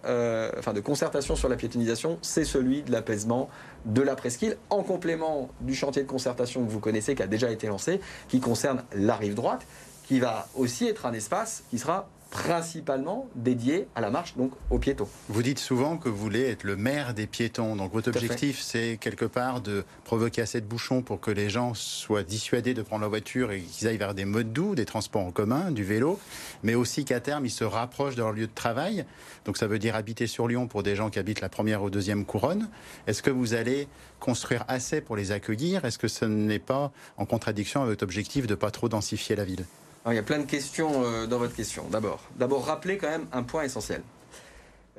enfin 0.58 0.74
de 0.74 0.80
concertation 0.80 1.36
sur 1.36 1.48
la 1.48 1.56
piétonisation, 1.58 2.18
c'est 2.24 2.44
celui 2.44 2.82
de 2.82 2.92
l'apaisement 2.92 3.50
de 3.86 4.02
la 4.02 4.16
presqu'île, 4.16 4.58
en 4.72 4.82
complément 4.82 5.52
du 5.60 5.76
chantier 5.76 6.02
de 6.02 6.08
concertation 6.08 6.66
que 6.66 6.72
vous 6.72 6.80
connaissez, 6.80 7.14
qui 7.14 7.22
a 7.22 7.28
déjà 7.28 7.52
été 7.52 7.68
lancé, 7.68 8.02
qui 8.30 8.40
concerne 8.40 8.82
la 8.96 9.16
rive 9.16 9.36
droite 9.36 9.68
qui 10.12 10.20
va 10.20 10.50
aussi 10.56 10.88
être 10.88 11.06
un 11.06 11.14
espace 11.14 11.64
qui 11.70 11.80
sera 11.80 12.10
principalement 12.32 13.30
dédié 13.34 13.88
à 13.96 14.02
la 14.02 14.10
marche, 14.10 14.36
donc 14.36 14.52
aux 14.70 14.78
piétons. 14.78 15.08
Vous 15.30 15.42
dites 15.42 15.58
souvent 15.58 15.96
que 15.96 16.10
vous 16.10 16.18
voulez 16.18 16.50
être 16.50 16.66
le 16.66 16.76
maire 16.76 17.14
des 17.14 17.28
piétons. 17.28 17.78
Donc 17.78 17.94
votre 17.94 18.10
objectif, 18.10 18.60
c'est 18.60 18.98
quelque 19.00 19.24
part 19.24 19.62
de 19.62 19.86
provoquer 20.04 20.42
assez 20.42 20.60
de 20.60 20.66
bouchons 20.66 21.02
pour 21.02 21.22
que 21.22 21.32
les 21.32 21.50
gens 21.50 21.74
soient 21.74 22.24
dissuadés 22.24 22.74
de 22.74 22.82
prendre 22.82 23.04
la 23.04 23.08
voiture 23.08 23.54
et 23.54 23.62
qu'ils 23.62 23.88
aillent 23.88 23.96
vers 23.96 24.14
des 24.14 24.26
modes 24.26 24.52
doux, 24.52 24.76
des 24.76 24.84
transports 24.84 25.22
en 25.22 25.32
commun, 25.32 25.72
du 25.72 25.86
vélo, 25.86 26.20
mais 26.62 26.76
aussi 26.76 27.06
qu'à 27.06 27.22
terme, 27.22 27.46
ils 27.46 27.50
se 27.50 27.64
rapprochent 27.64 28.16
de 28.16 28.22
leur 28.22 28.34
lieu 28.34 28.48
de 28.48 28.54
travail. 28.54 29.06
Donc 29.46 29.56
ça 29.56 29.68
veut 29.68 29.80
dire 29.80 29.96
habiter 29.96 30.28
sur 30.28 30.46
Lyon 30.50 30.68
pour 30.68 30.84
des 30.84 30.98
gens 30.98 31.10
qui 31.10 31.20
habitent 31.20 31.40
la 31.40 31.48
première 31.48 31.84
ou 31.84 31.90
deuxième 31.90 32.26
couronne. 32.26 32.68
Est-ce 33.08 33.24
que 33.24 33.32
vous 33.32 33.54
allez 33.54 33.88
construire 34.20 34.66
assez 34.68 35.00
pour 35.00 35.16
les 35.16 35.32
accueillir? 35.32 35.86
Est-ce 35.86 35.98
que 35.98 36.10
ce 36.10 36.26
n'est 36.26 36.60
pas 36.60 36.92
en 37.16 37.26
contradiction 37.26 37.80
avec 37.84 37.92
votre 37.92 38.04
objectif 38.04 38.46
de 38.46 38.56
pas 38.56 38.72
trop 38.72 38.90
densifier 38.90 39.38
la 39.38 39.46
ville? 39.46 39.64
Il 40.10 40.16
y 40.16 40.20
a 40.20 40.24
plein 40.24 40.40
de 40.40 40.46
questions 40.46 41.04
euh, 41.04 41.28
dans 41.28 41.38
votre 41.38 41.56
question. 41.56 41.86
D'abord, 41.90 42.22
d'abord 42.38 42.66
rappeler 42.66 42.98
quand 42.98 43.10
même 43.10 43.28
un 43.32 43.44
point 43.44 43.64
essentiel. 43.64 44.02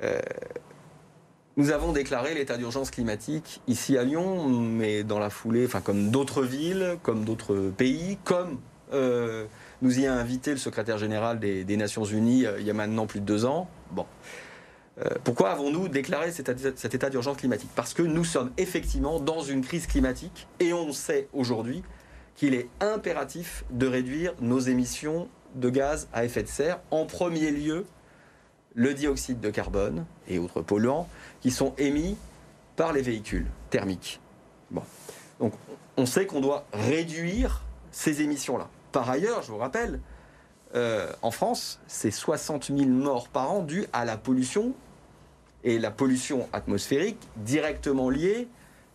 Euh, 0.01 0.19
nous 1.57 1.71
avons 1.71 1.91
déclaré 1.91 2.33
l'état 2.33 2.57
d'urgence 2.57 2.89
climatique 2.89 3.61
ici 3.67 3.97
à 3.97 4.03
Lyon, 4.03 4.47
mais 4.49 5.03
dans 5.03 5.19
la 5.19 5.29
foulée, 5.29 5.65
enfin 5.65 5.81
comme 5.81 6.09
d'autres 6.09 6.43
villes, 6.43 6.97
comme 7.03 7.25
d'autres 7.25 7.71
pays, 7.77 8.17
comme 8.23 8.59
euh, 8.93 9.45
nous 9.81 9.99
y 9.99 10.07
a 10.07 10.13
invité 10.13 10.51
le 10.51 10.57
secrétaire 10.57 10.97
général 10.97 11.39
des, 11.39 11.77
Nations 11.77 12.05
Unies 12.05 12.45
il 12.57 12.65
y 12.65 12.69
a 12.69 12.73
maintenant 12.73 13.05
plus 13.05 13.19
de 13.19 13.25
deux 13.25 13.45
ans. 13.45 13.69
Bon. 13.91 14.05
pourquoi 15.23 15.51
avons-nous 15.51 15.89
déclaré 15.89 16.31
cet 16.31 16.95
état 16.95 17.09
d'urgence 17.09 17.37
climatique? 17.37 17.69
Parce 17.75 17.93
que 17.93 18.01
nous 18.01 18.23
sommes 18.23 18.51
effectivement 18.57 19.19
dans 19.19 19.41
une 19.41 19.61
crise 19.61 19.85
climatique 19.85 20.47
et 20.59 20.73
on 20.73 20.91
sait 20.91 21.27
aujourd'hui 21.33 21.83
qu'il 22.35 22.53
est 22.53 22.67
impératif 22.79 23.63
de 23.69 23.87
réduire 23.87 24.33
nos 24.41 24.59
émissions 24.59 25.27
de 25.55 25.69
gaz 25.69 26.07
à 26.13 26.25
effet 26.25 26.43
de 26.43 26.47
serre, 26.47 26.79
en 26.91 27.05
premier 27.05 27.51
lieu 27.51 27.85
le 28.75 28.93
dioxyde 28.93 29.39
de 29.39 29.49
carbone 29.49 30.05
et 30.27 30.39
autres 30.39 30.61
polluants 30.61 31.07
qui 31.41 31.51
sont 31.51 31.73
émis 31.77 32.17
par 32.75 32.91
les 32.91 33.01
véhicules 33.01 33.45
thermiques. 33.69 34.19
Bon. 34.71 34.81
Donc 35.39 35.53
on 35.97 36.05
sait 36.05 36.25
qu'on 36.25 36.41
doit 36.41 36.65
réduire 36.73 37.61
ces 37.91 38.21
émissions-là. 38.21 38.69
Par 38.91 39.09
ailleurs, 39.09 39.43
je 39.43 39.51
vous 39.51 39.57
rappelle, 39.57 39.99
euh, 40.75 41.11
en 41.21 41.31
France, 41.31 41.79
c'est 41.87 42.11
60 42.11 42.71
000 42.75 42.89
morts 42.89 43.27
par 43.27 43.51
an 43.51 43.61
dus 43.61 43.85
à 43.93 44.05
la 44.05 44.17
pollution 44.17 44.73
et 45.63 45.79
la 45.79 45.91
pollution 45.91 46.49
atmosphérique 46.51 47.19
directement 47.37 48.09
liée 48.09 48.47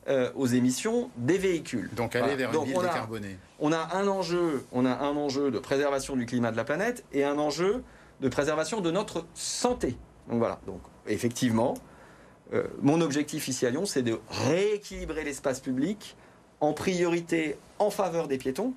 euh, 0.09 0.31
aux 0.35 0.47
émissions 0.47 1.11
des 1.17 1.39
véhicules. 1.39 1.91
Donc 1.95 2.17
aller 2.17 2.37
vers 2.37 2.53
une 2.53 2.65
ville 2.65 2.79
décarbonée. 2.81 3.37
On 3.61 3.73
a 3.73 3.97
un 3.97 4.07
enjeu, 4.09 4.65
on 4.73 4.87
a 4.87 4.91
un 4.91 5.17
enjeu 5.17 5.51
de 5.51 5.59
préservation 5.59 6.17
du 6.17 6.25
climat 6.25 6.51
de 6.51 6.57
la 6.57 6.65
planète 6.65 7.05
et 7.13 7.25
un 7.25 7.39
enjeu 7.39 7.83
de 8.21 8.29
préservation 8.29 8.81
de 8.81 8.91
notre 8.91 9.27
santé. 9.35 9.97
Donc 10.29 10.39
voilà. 10.39 10.61
Donc 10.67 10.81
effectivement, 11.07 11.75
euh, 12.55 12.65
mon 12.81 13.01
objectif 13.01 13.49
ici 13.49 13.67
à 13.67 13.71
Lyon, 13.71 13.85
c'est 13.85 14.03
de 14.03 14.19
rééquilibrer 14.31 15.25
l'espace 15.25 15.61
public 15.61 16.17
en 16.61 16.73
priorité 16.73 17.59
en 17.79 17.91
faveur 17.91 18.29
des 18.29 18.39
piétons, 18.39 18.73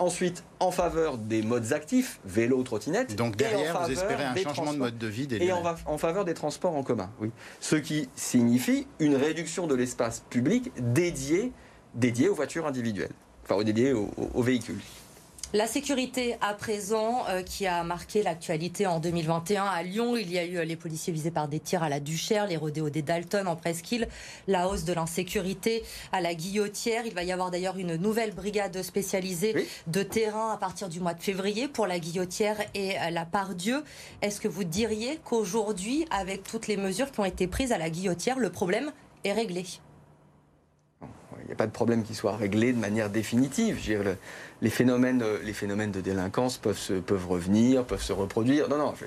Ensuite, 0.00 0.42
en 0.58 0.72
faveur 0.72 1.18
des 1.18 1.42
modes 1.42 1.72
actifs, 1.72 2.18
vélo, 2.24 2.62
trottinette. 2.64 3.14
Donc 3.14 3.36
derrière, 3.36 3.80
vous 3.80 3.92
espérez 3.92 4.24
un 4.24 4.34
changement 4.36 4.72
de 4.72 4.78
mode 4.78 4.98
de 4.98 5.06
vie 5.06 5.28
des 5.28 5.36
Et 5.36 5.52
en, 5.52 5.62
en, 5.86 5.98
faveur 5.98 6.24
des 6.24 6.34
transports 6.34 6.74
en 6.74 6.82
commun, 6.82 7.10
oui. 7.20 7.30
Ce 7.60 7.76
qui 7.76 8.08
signifie 8.16 8.88
une 8.98 9.14
réduction 9.14 9.68
de 9.68 9.74
l'espace 9.74 10.24
public 10.30 10.72
dédié, 10.78 11.52
dédié 11.94 12.28
aux 12.28 12.34
voitures 12.34 12.66
individuelles, 12.66 13.12
enfin 13.44 13.62
dédié 13.62 13.92
aux 13.92 14.42
véhicules. 14.42 14.80
La 15.54 15.68
sécurité 15.68 16.36
à 16.40 16.52
présent, 16.52 17.28
euh, 17.28 17.42
qui 17.42 17.68
a 17.68 17.84
marqué 17.84 18.24
l'actualité 18.24 18.88
en 18.88 18.98
2021 18.98 19.62
à 19.62 19.84
Lyon, 19.84 20.16
il 20.16 20.32
y 20.32 20.36
a 20.36 20.44
eu 20.44 20.56
euh, 20.56 20.64
les 20.64 20.74
policiers 20.74 21.12
visés 21.12 21.30
par 21.30 21.46
des 21.46 21.60
tirs 21.60 21.84
à 21.84 21.88
la 21.88 22.00
Duchère, 22.00 22.48
les 22.48 22.56
rodéos 22.56 22.90
des 22.90 23.02
Dalton 23.02 23.46
en 23.46 23.54
presqu'île, 23.54 24.08
la 24.48 24.68
hausse 24.68 24.82
de 24.82 24.92
l'insécurité 24.92 25.84
à 26.10 26.20
la 26.20 26.34
Guillotière. 26.34 27.06
Il 27.06 27.14
va 27.14 27.22
y 27.22 27.30
avoir 27.30 27.52
d'ailleurs 27.52 27.78
une 27.78 27.94
nouvelle 27.94 28.34
brigade 28.34 28.82
spécialisée 28.82 29.54
de 29.86 30.02
terrain 30.02 30.50
à 30.52 30.56
partir 30.56 30.88
du 30.88 30.98
mois 30.98 31.14
de 31.14 31.22
février 31.22 31.68
pour 31.68 31.86
la 31.86 32.00
Guillotière 32.00 32.56
et 32.74 32.98
euh, 32.98 33.10
la 33.10 33.24
Pardieu. 33.24 33.84
Est-ce 34.22 34.40
que 34.40 34.48
vous 34.48 34.64
diriez 34.64 35.20
qu'aujourd'hui, 35.22 36.04
avec 36.10 36.42
toutes 36.42 36.66
les 36.66 36.76
mesures 36.76 37.12
qui 37.12 37.20
ont 37.20 37.24
été 37.24 37.46
prises 37.46 37.70
à 37.70 37.78
la 37.78 37.90
Guillotière, 37.90 38.40
le 38.40 38.50
problème 38.50 38.90
est 39.22 39.32
réglé? 39.32 39.64
Il 41.40 41.46
n'y 41.46 41.52
a 41.52 41.56
pas 41.56 41.66
de 41.66 41.72
problème 41.72 42.02
qui 42.02 42.14
soit 42.14 42.36
réglé 42.36 42.72
de 42.72 42.78
manière 42.78 43.10
définitive. 43.10 43.78
les, 44.62 44.70
phénomènes, 44.70 45.22
les 45.42 45.52
phénomènes 45.52 45.90
de 45.90 46.00
délinquance 46.00 46.58
peuvent, 46.58 46.78
se, 46.78 46.94
peuvent 46.94 47.28
revenir, 47.28 47.84
peuvent 47.84 48.02
se 48.02 48.12
reproduire. 48.12 48.68
Non, 48.68 48.78
non, 48.78 48.92
vous 48.92 49.06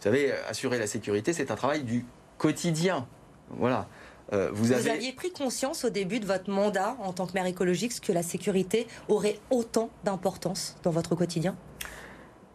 savez, 0.00 0.32
assurer 0.48 0.78
la 0.78 0.86
sécurité, 0.86 1.32
c'est 1.32 1.50
un 1.50 1.56
travail 1.56 1.82
du 1.82 2.04
quotidien. 2.38 3.06
Voilà. 3.50 3.86
Euh, 4.32 4.50
vous, 4.52 4.72
aviez 4.72 5.12
pris 5.12 5.30
conscience 5.30 5.84
au 5.84 5.90
début 5.90 6.20
de 6.20 6.26
votre 6.26 6.50
mandat 6.50 6.96
en 7.00 7.12
tant 7.12 7.26
que 7.26 7.32
maire 7.32 7.46
écologiste 7.46 8.04
que 8.04 8.12
la 8.12 8.22
sécurité 8.22 8.86
aurait 9.08 9.38
autant 9.50 9.88
d'importance 10.04 10.76
dans 10.82 10.90
votre 10.90 11.14
quotidien? 11.14 11.56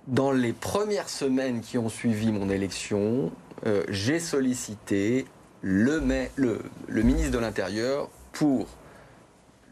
Dans 0.08 0.32
les 0.32 0.54
premières 0.54 1.10
semaines 1.10 1.62
qui 1.62 1.78
ont 1.78 1.90
suivi 1.90 2.32
mon 2.32 2.50
élection, 2.50 3.32
euh, 3.66 3.84
j'ai 3.90 4.20
sollicité 4.20 5.26
le, 5.62 6.04
le, 6.36 7.02
ministre 7.02 7.32
de 7.32 7.40
l'Intérieur 7.40 8.10
pour 8.34 8.68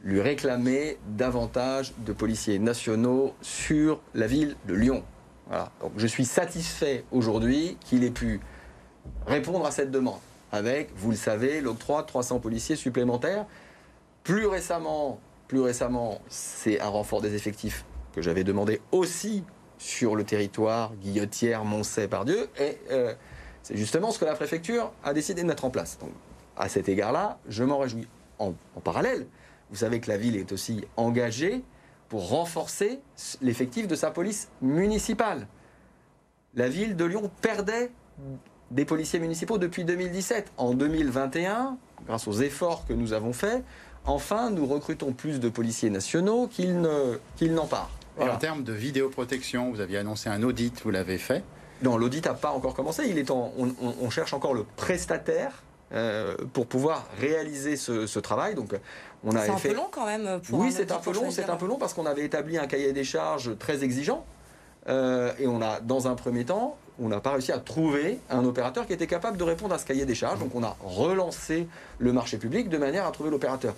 lui 0.03 0.21
réclamer 0.21 0.97
davantage 1.07 1.93
de 1.97 2.13
policiers 2.13 2.57
nationaux 2.57 3.35
sur 3.41 3.99
la 4.13 4.27
ville 4.27 4.55
de 4.67 4.73
Lyon. 4.73 5.03
Donc, 5.81 5.91
je 5.97 6.07
suis 6.07 6.25
satisfait 6.25 7.03
aujourd'hui 7.11 7.77
qu'il 7.81 8.03
ait 8.03 8.11
pu 8.11 8.39
répondre 9.27 9.65
à 9.65 9.71
cette 9.71 9.91
demande 9.91 10.19
avec, 10.51 10.89
vous 10.95 11.11
le 11.11 11.17
savez, 11.17 11.61
l'octroi 11.61 12.01
de 12.01 12.07
300 12.07 12.39
policiers 12.39 12.75
supplémentaires. 12.75 13.45
Plus 14.23 14.45
récemment, 14.47 15.19
plus 15.47 15.59
récemment, 15.59 16.21
c'est 16.29 16.79
un 16.79 16.87
renfort 16.87 17.21
des 17.21 17.35
effectifs 17.35 17.85
que 18.13 18.21
j'avais 18.21 18.43
demandé 18.43 18.81
aussi 18.91 19.43
sur 19.77 20.15
le 20.15 20.23
territoire 20.23 20.93
Guillotière, 20.95 21.65
Moncey, 21.65 22.07
Pardieu, 22.07 22.49
et 22.59 22.77
euh, 22.91 23.13
c'est 23.63 23.77
justement 23.77 24.11
ce 24.11 24.19
que 24.19 24.25
la 24.25 24.35
préfecture 24.35 24.91
a 25.03 25.13
décidé 25.13 25.41
de 25.41 25.47
mettre 25.47 25.65
en 25.65 25.69
place. 25.69 25.97
Donc, 25.99 26.11
à 26.57 26.69
cet 26.69 26.87
égard-là, 26.89 27.39
je 27.47 27.63
m'en 27.63 27.79
réjouis. 27.79 28.07
En, 28.41 28.55
en, 28.75 28.79
parallèle, 28.79 29.27
vous 29.69 29.77
savez 29.77 29.99
que 29.99 30.09
la 30.09 30.17
ville 30.17 30.35
est 30.35 30.51
aussi 30.51 30.83
engagée 30.97 31.63
pour 32.09 32.29
renforcer 32.29 32.99
l'effectif 33.41 33.87
de 33.87 33.95
sa 33.95 34.11
police 34.11 34.49
municipale. 34.61 35.47
La 36.55 36.67
ville 36.67 36.95
de 36.97 37.05
Lyon 37.05 37.31
perdait 37.41 37.91
des 38.71 38.85
policiers 38.85 39.19
municipaux 39.19 39.57
depuis 39.57 39.85
2017. 39.85 40.51
En 40.57 40.73
2021, 40.73 41.77
grâce 42.05 42.27
aux 42.27 42.33
efforts 42.33 42.85
que 42.85 42.93
nous 42.93 43.13
avons 43.13 43.33
faits, 43.33 43.63
enfin, 44.05 44.49
nous 44.49 44.65
recrutons 44.65 45.13
plus 45.13 45.39
de 45.39 45.49
policiers 45.49 45.89
nationaux 45.89 46.47
qu'ils 46.47 46.81
n'en 46.81 47.67
partent. 47.67 47.91
En 48.19 48.37
termes 48.37 48.63
de 48.63 48.73
vidéoprotection, 48.73 49.71
vous 49.71 49.79
aviez 49.79 49.97
annoncé 49.97 50.29
un 50.29 50.43
audit, 50.43 50.81
vous 50.83 50.91
l'avez 50.91 51.17
fait 51.17 51.43
Non, 51.81 51.97
l'audit 51.97 52.25
n'a 52.25 52.33
pas 52.33 52.51
encore 52.51 52.73
commencé. 52.73 53.07
Il 53.07 53.17
est 53.17 53.31
en, 53.31 53.53
on, 53.57 54.09
cherche 54.09 54.33
encore 54.33 54.53
le 54.53 54.65
prestataire 54.75 55.63
euh, 55.93 56.35
pour 56.53 56.67
pouvoir 56.67 57.07
réaliser 57.19 57.75
ce, 57.75 58.19
travail. 58.19 58.55
Donc, 58.55 58.73
on 59.23 59.35
a 59.35 59.41
c'est 59.41 59.51
un 59.51 59.55
peu 59.55 59.73
long 59.73 59.87
quand 59.91 60.05
même. 60.05 60.39
Pour 60.41 60.59
oui, 60.59 60.71
c'est 60.71 60.91
un 60.91 60.97
peu 60.97 61.13
long. 61.13 61.31
C'est 61.31 61.49
un 61.49 61.57
peu 61.57 61.67
long 61.67 61.77
parce 61.77 61.93
qu'on 61.93 62.05
avait 62.05 62.23
établi 62.23 62.57
un 62.57 62.67
cahier 62.67 62.93
des 62.93 63.03
charges 63.03 63.57
très 63.57 63.83
exigeant. 63.83 64.25
Euh, 64.87 65.33
et 65.37 65.47
on 65.47 65.61
a, 65.61 65.79
dans 65.79 66.07
un 66.07 66.15
premier 66.15 66.45
temps, 66.45 66.77
on 66.99 67.09
n'a 67.09 67.19
pas 67.19 67.31
réussi 67.31 67.51
à 67.51 67.59
trouver 67.59 68.19
un 68.29 68.43
opérateur 68.45 68.87
qui 68.87 68.93
était 68.93 69.07
capable 69.07 69.37
de 69.37 69.43
répondre 69.43 69.73
à 69.73 69.77
ce 69.77 69.85
cahier 69.85 70.05
des 70.05 70.15
charges. 70.15 70.39
Donc 70.39 70.55
on 70.55 70.63
a 70.63 70.75
relancé 70.81 71.67
le 71.99 72.13
marché 72.13 72.37
public 72.37 72.69
de 72.69 72.77
manière 72.77 73.05
à 73.05 73.11
trouver 73.11 73.29
l'opérateur. 73.29 73.75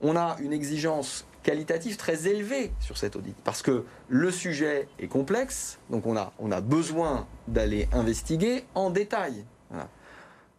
On 0.00 0.16
a 0.16 0.36
une 0.40 0.52
exigence 0.52 1.26
qualitative 1.42 1.96
très 1.96 2.26
élevée 2.26 2.72
sur 2.80 2.96
cet 2.96 3.16
audit 3.16 3.36
parce 3.44 3.62
que 3.62 3.84
le 4.08 4.30
sujet 4.30 4.88
est 4.98 5.08
complexe, 5.08 5.78
donc 5.90 6.06
on 6.06 6.16
a, 6.16 6.32
on 6.38 6.50
a 6.50 6.60
besoin 6.60 7.26
d'aller 7.48 7.88
investiguer 7.92 8.64
en 8.74 8.90
détail. 8.90 9.44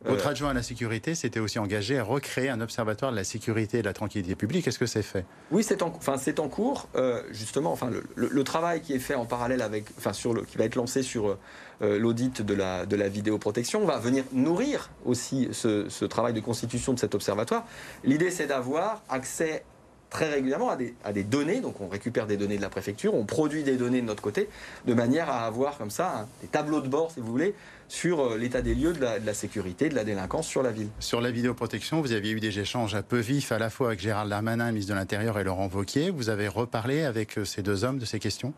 Votre 0.04 0.28
adjoint 0.28 0.50
à 0.50 0.54
la 0.54 0.64
sécurité 0.64 1.14
s'était 1.14 1.40
aussi 1.40 1.60
engagé 1.60 2.00
à 2.00 2.04
recréer 2.04 2.50
un 2.50 2.60
observatoire 2.60 3.12
de 3.12 3.18
la 3.18 3.24
sécurité 3.24 3.80
et 3.80 3.82
de 3.82 3.88
la 3.88 3.94
tranquillité 3.94 4.36
publique. 4.36 4.68
Est-ce 4.68 4.80
que 4.80 4.88
c'est 4.88 5.04
fait? 5.04 5.26
Oui, 5.52 5.64
c'est 5.64 5.84
en, 5.84 5.94
enfin, 5.96 6.16
en 6.40 6.50
cours. 6.50 6.88
Euh, 6.96 7.22
justement, 7.32 7.72
enfin, 7.72 7.92
le, 8.16 8.44
travail 8.44 8.82
qui 8.82 8.94
est 8.94 9.00
fait 9.00 9.14
en 9.14 9.26
parallèle 9.26 9.62
avec, 9.62 9.86
enfin, 9.98 10.14
sur 10.14 10.34
le, 10.34 10.42
qui 10.42 10.58
va 10.58 10.66
être 10.66 10.76
lancé 10.76 11.04
sur 11.04 11.38
euh, 11.82 12.00
l'audit 12.00 12.42
de 12.42 12.54
la, 12.54 12.86
de 12.86 12.96
la 12.96 13.10
vidéoprotection 13.10 13.86
va 13.86 14.00
venir 14.00 14.24
nourrir 14.34 14.90
aussi 15.06 15.50
ce, 15.52 15.88
ce 15.90 16.06
travail 16.06 16.34
de 16.34 16.40
constitution 16.40 16.94
de 16.94 17.00
cet 17.00 17.14
observatoire. 17.14 17.66
L'idée, 18.04 18.32
c'est 18.32 18.48
d'avoir 18.48 19.04
accès 19.08 19.64
très 20.12 20.30
régulièrement 20.30 20.70
à 20.70 21.14
des, 21.14 21.24
données. 21.24 21.62
Donc 21.62 21.82
on 21.82 21.88
récupère 21.88 22.28
des 22.28 22.38
données 22.38 22.58
de 22.58 22.62
la 22.62 22.70
préfecture, 22.70 23.16
on 23.16 23.26
produit 23.26 23.64
des 23.64 23.78
données 23.78 24.02
de 24.02 24.06
notre 24.06 24.22
côté, 24.22 24.50
de 24.86 24.94
manière 24.94 25.30
à 25.30 25.46
avoir 25.48 25.78
comme 25.80 25.90
ça 25.90 26.28
des 26.42 26.48
tableaux 26.48 26.82
de 26.82 26.88
bord, 26.88 27.10
si 27.12 27.22
vous 27.22 27.32
voulez, 27.32 27.56
sur 27.88 28.20
euh, 28.20 28.38
l'état 28.38 28.62
des 28.62 28.76
lieux 28.76 28.94
de 28.94 29.00
la, 29.00 29.34
sécurité, 29.34 29.90
de 29.90 29.96
la 29.96 30.04
délinquance 30.04 30.48
sur 30.48 30.62
la 30.62 30.72
ville. 30.72 30.90
Sur 31.00 31.22
la 31.22 31.32
vidéoprotection, 31.32 32.02
vous 32.02 32.12
aviez 32.12 32.32
eu 32.32 32.40
des 32.40 32.60
échanges 32.60 32.94
un 32.94 33.02
peu 33.02 33.20
vifs 33.20 33.52
à 33.52 33.58
la 33.58 33.70
fois 33.70 33.88
avec 33.88 34.00
Gérald 34.00 34.30
Darmanin, 34.30 34.72
ministre 34.72 34.94
de 34.94 35.00
l'Intérieur, 35.00 35.40
et 35.40 35.44
Laurent 35.44 35.70
Wauquiez. 35.74 36.10
Vous 36.10 36.30
avez 36.30 36.48
reparlé 36.48 37.04
avec 37.04 37.38
euh, 37.38 37.46
ces 37.46 37.64
deux 37.64 37.84
hommes 37.84 37.98
de 37.98 38.06
ces 38.06 38.20
questions? 38.20 38.54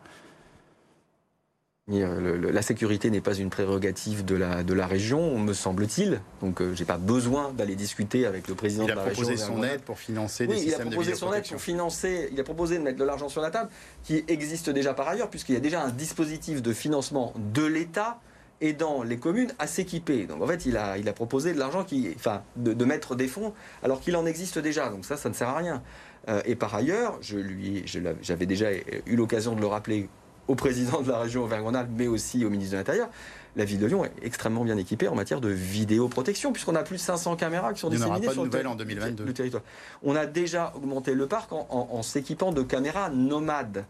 La 1.86 2.62
sécurité 2.62 3.10
n'est 3.10 3.20
pas 3.20 3.34
une 3.34 3.50
prérogative 3.50 4.24
de 4.24 4.34
la, 4.34 4.62
de 4.62 4.72
la 4.72 4.86
région, 4.86 5.38
me 5.38 5.52
semble-t-il. 5.52 6.20
Donc, 6.40 6.60
euh, 6.60 6.74
je 6.74 6.80
n'ai 6.80 6.86
pas 6.86 6.96
besoin 6.96 7.52
d'aller 7.52 7.76
discuter 7.76 8.24
avec 8.24 8.48
le 8.48 8.54
président 8.54 8.84
de 8.84 8.92
la 8.92 9.02
région. 9.02 9.22
Il 9.22 9.32
a 9.32 9.34
proposé 9.34 9.36
son 9.36 9.62
aide 9.62 9.80
pour 9.82 9.98
financer 9.98 10.46
des 10.46 10.56
systèmes 10.56 10.70
de 10.70 10.82
Il 10.82 10.86
a 10.86 10.90
proposé 10.90 11.14
son 11.14 11.32
aide 11.34 11.48
pour 11.48 11.60
financer. 11.60 12.28
Il 12.32 12.40
a 12.40 12.44
proposé 12.44 12.78
de 12.78 12.82
mettre 12.82 12.98
de 12.98 13.04
l'argent 13.04 13.28
sur 13.28 13.42
la 13.42 13.50
table, 13.50 13.68
qui 14.02 14.24
existe 14.28 14.70
déjà 14.70 14.94
par 14.94 15.08
ailleurs, 15.08 15.28
puisqu'il 15.28 15.54
y 15.54 15.58
a 15.58 15.60
déjà 15.60 15.82
un 15.82 15.90
dispositif 15.90 16.62
de 16.62 16.72
financement 16.72 17.34
de 17.52 17.64
l'État 17.64 18.18
aidant 18.62 19.02
les 19.02 19.18
communes 19.18 19.52
à 19.58 19.66
s'équiper. 19.66 20.26
Donc 20.26 20.40
en 20.40 20.46
fait, 20.46 20.64
il 20.64 20.78
a, 20.78 20.96
il 20.96 21.06
a 21.08 21.12
proposé 21.12 21.52
de 21.52 21.58
l'argent 21.58 21.84
qui, 21.84 22.12
enfin, 22.16 22.42
de, 22.56 22.84
mettre 22.84 23.14
des 23.14 23.28
fonds 23.28 23.52
alors 23.82 24.00
qu'il 24.00 24.16
en 24.16 24.24
existe 24.24 24.58
déjà. 24.58 24.88
Donc 24.88 25.04
ça, 25.04 25.18
ça 25.18 25.28
ne 25.28 25.34
sert 25.34 25.50
à 25.50 25.58
rien. 25.58 25.82
Euh, 26.28 26.40
et 26.46 26.54
par 26.54 26.74
ailleurs, 26.74 27.18
je 27.20 27.36
lui, 27.36 27.84
j'avais 28.22 28.46
déjà 28.46 28.72
eu 28.72 29.16
l'occasion 29.16 29.54
de 29.54 29.60
le 29.60 29.66
rappeler 29.66 30.08
au 30.48 30.54
président 30.54 31.00
de 31.00 31.10
la 31.10 31.18
région 31.18 31.44
Auvergne-Rhône-Alpes, 31.44 31.90
mais 31.96 32.06
aussi 32.06 32.44
au 32.44 32.50
ministre 32.50 32.72
de 32.72 32.78
l'Intérieur, 32.78 33.08
la 33.56 33.64
ville 33.64 33.78
de 33.78 33.86
Lyon 33.86 34.04
est 34.04 34.12
extrêmement 34.22 34.64
bien 34.64 34.76
équipée 34.76 35.08
en 35.08 35.14
matière 35.14 35.40
de 35.40 35.48
vidéoprotection, 35.48 36.52
puisqu'on 36.52 36.74
a 36.74 36.82
plus 36.82 36.96
de 36.96 37.00
500 37.00 37.36
caméras 37.36 37.72
qui 37.72 37.80
sont 37.80 37.90
disséminées 37.90 38.30
sur 38.30 38.44
le, 38.44 38.66
en 38.66 38.74
2022. 38.74 39.32
territoire. 39.32 39.62
On 40.02 40.16
a 40.16 40.26
déjà 40.26 40.72
augmenté 40.76 41.14
le 41.14 41.26
parc 41.26 41.52
en, 41.52 42.02
s'équipant 42.02 42.52
de 42.52 42.62
caméras 42.62 43.10
nomades, 43.10 43.84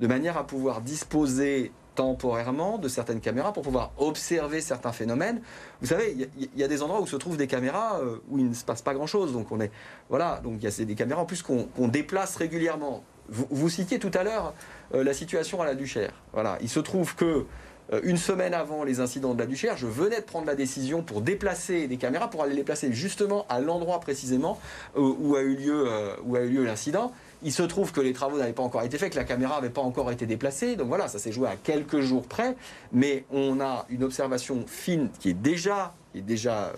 de 0.00 0.06
manière 0.06 0.36
à 0.36 0.46
pouvoir 0.46 0.80
disposer 0.80 1.70
temporairement 1.94 2.78
de 2.78 2.88
certaines 2.88 3.20
caméras 3.20 3.52
pour 3.52 3.62
pouvoir 3.62 3.92
observer 3.98 4.60
certains 4.60 4.90
phénomènes. 4.90 5.40
Vous 5.80 5.86
savez, 5.86 6.28
il 6.36 6.48
y, 6.56 6.64
a 6.64 6.68
des 6.68 6.82
endroits 6.82 7.00
où 7.00 7.06
se 7.06 7.14
trouvent 7.14 7.36
des 7.36 7.46
caméras 7.46 8.00
euh, 8.00 8.16
où 8.28 8.38
il 8.38 8.48
ne 8.48 8.54
se 8.54 8.64
passe 8.64 8.82
pas 8.82 8.94
grand-chose. 8.94 9.32
Donc 9.32 9.52
on 9.52 9.60
est 9.60 9.70
voilà, 10.08 10.40
donc 10.42 10.54
il 10.60 10.64
y 10.64 10.66
a 10.66 10.84
des 10.84 10.94
caméras 10.96 11.22
en 11.22 11.24
plus 11.24 11.42
qu'on 11.42 11.88
déplace 11.88 12.34
régulièrement. 12.34 13.04
Vous, 13.28 13.68
citiez 13.70 13.98
tout 13.98 14.10
à 14.14 14.22
l'heure 14.22 14.54
euh, 14.94 15.02
la 15.02 15.14
situation 15.14 15.62
à 15.62 15.64
la 15.64 15.74
Duchère. 15.74 16.12
Voilà, 16.32 16.58
il 16.60 16.68
se 16.68 16.80
trouve 16.80 17.14
que 17.14 17.46
euh, 17.92 18.00
une 18.02 18.18
semaine 18.18 18.52
avant 18.52 18.84
les 18.84 19.00
incidents 19.00 19.34
de 19.34 19.38
la 19.38 19.46
Duchère, 19.46 19.76
je 19.76 19.86
venais 19.86 20.20
de 20.20 20.24
prendre 20.24 20.46
la 20.46 20.54
décision 20.54 21.02
pour 21.02 21.22
déplacer 21.22 21.86
des 21.86 21.96
caméras, 21.96 22.28
pour 22.28 22.42
aller 22.42 22.54
les 22.54 22.64
placer 22.64 22.92
justement 22.92 23.46
à 23.48 23.60
l'endroit 23.60 24.00
précisément 24.00 24.58
euh, 24.96 25.00
où 25.00 25.36
a 25.36 25.40
eu 25.40 25.56
lieu, 25.56 25.88
où 26.24 26.36
a 26.36 26.40
eu 26.40 26.50
lieu 26.50 26.64
l'incident. 26.64 27.12
Il 27.42 27.52
se 27.52 27.62
trouve 27.62 27.92
que 27.92 28.00
les 28.00 28.12
travaux 28.12 28.38
n'avaient 28.38 28.52
pas 28.52 28.62
encore 28.62 28.82
été 28.82 28.98
faits, 28.98 29.12
que 29.12 29.18
la 29.18 29.24
caméra 29.24 29.56
n'avait 29.56 29.70
pas 29.70 29.82
encore 29.82 30.10
été 30.12 30.26
déplacée. 30.26 30.76
Donc 30.76 30.88
voilà, 30.88 31.08
ça 31.08 31.18
s'est 31.18 31.32
joué 31.32 31.48
à 31.48 31.56
quelques 31.56 32.00
jours 32.00 32.26
près. 32.26 32.56
Mais 32.92 33.24
on 33.30 33.60
a 33.60 33.86
une 33.90 34.02
observation 34.02 34.64
fine 34.66 35.08
qui 35.18 35.30
est 35.30 35.34
déjà, 35.34 35.94
qui 36.12 36.18
est 36.18 36.22
déjà, 36.22 36.72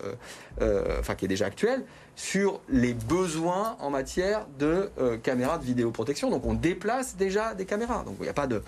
enfin, 0.99 1.15
qui 1.15 1.25
est 1.25 1.29
déjà 1.29 1.47
actuelle 1.47 1.85
sur 2.16 2.61
les 2.68 2.94
besoins 2.94 3.76
en 3.79 3.90
matière 3.90 4.46
de 4.59 4.90
euh, 4.98 5.18
caméras 5.18 5.59
de 5.59 5.64
vidéoprotection. 5.64 6.31
Donc 6.31 6.44
on 6.46 6.55
déplace 6.55 7.16
déjà 7.16 7.55
des 7.55 7.66
caméras. 7.66 8.02
Donc 8.05 8.16
il 8.18 8.22
n'y 8.24 8.29
a 8.29 8.35
pas 8.35 8.46
de. 8.46 8.62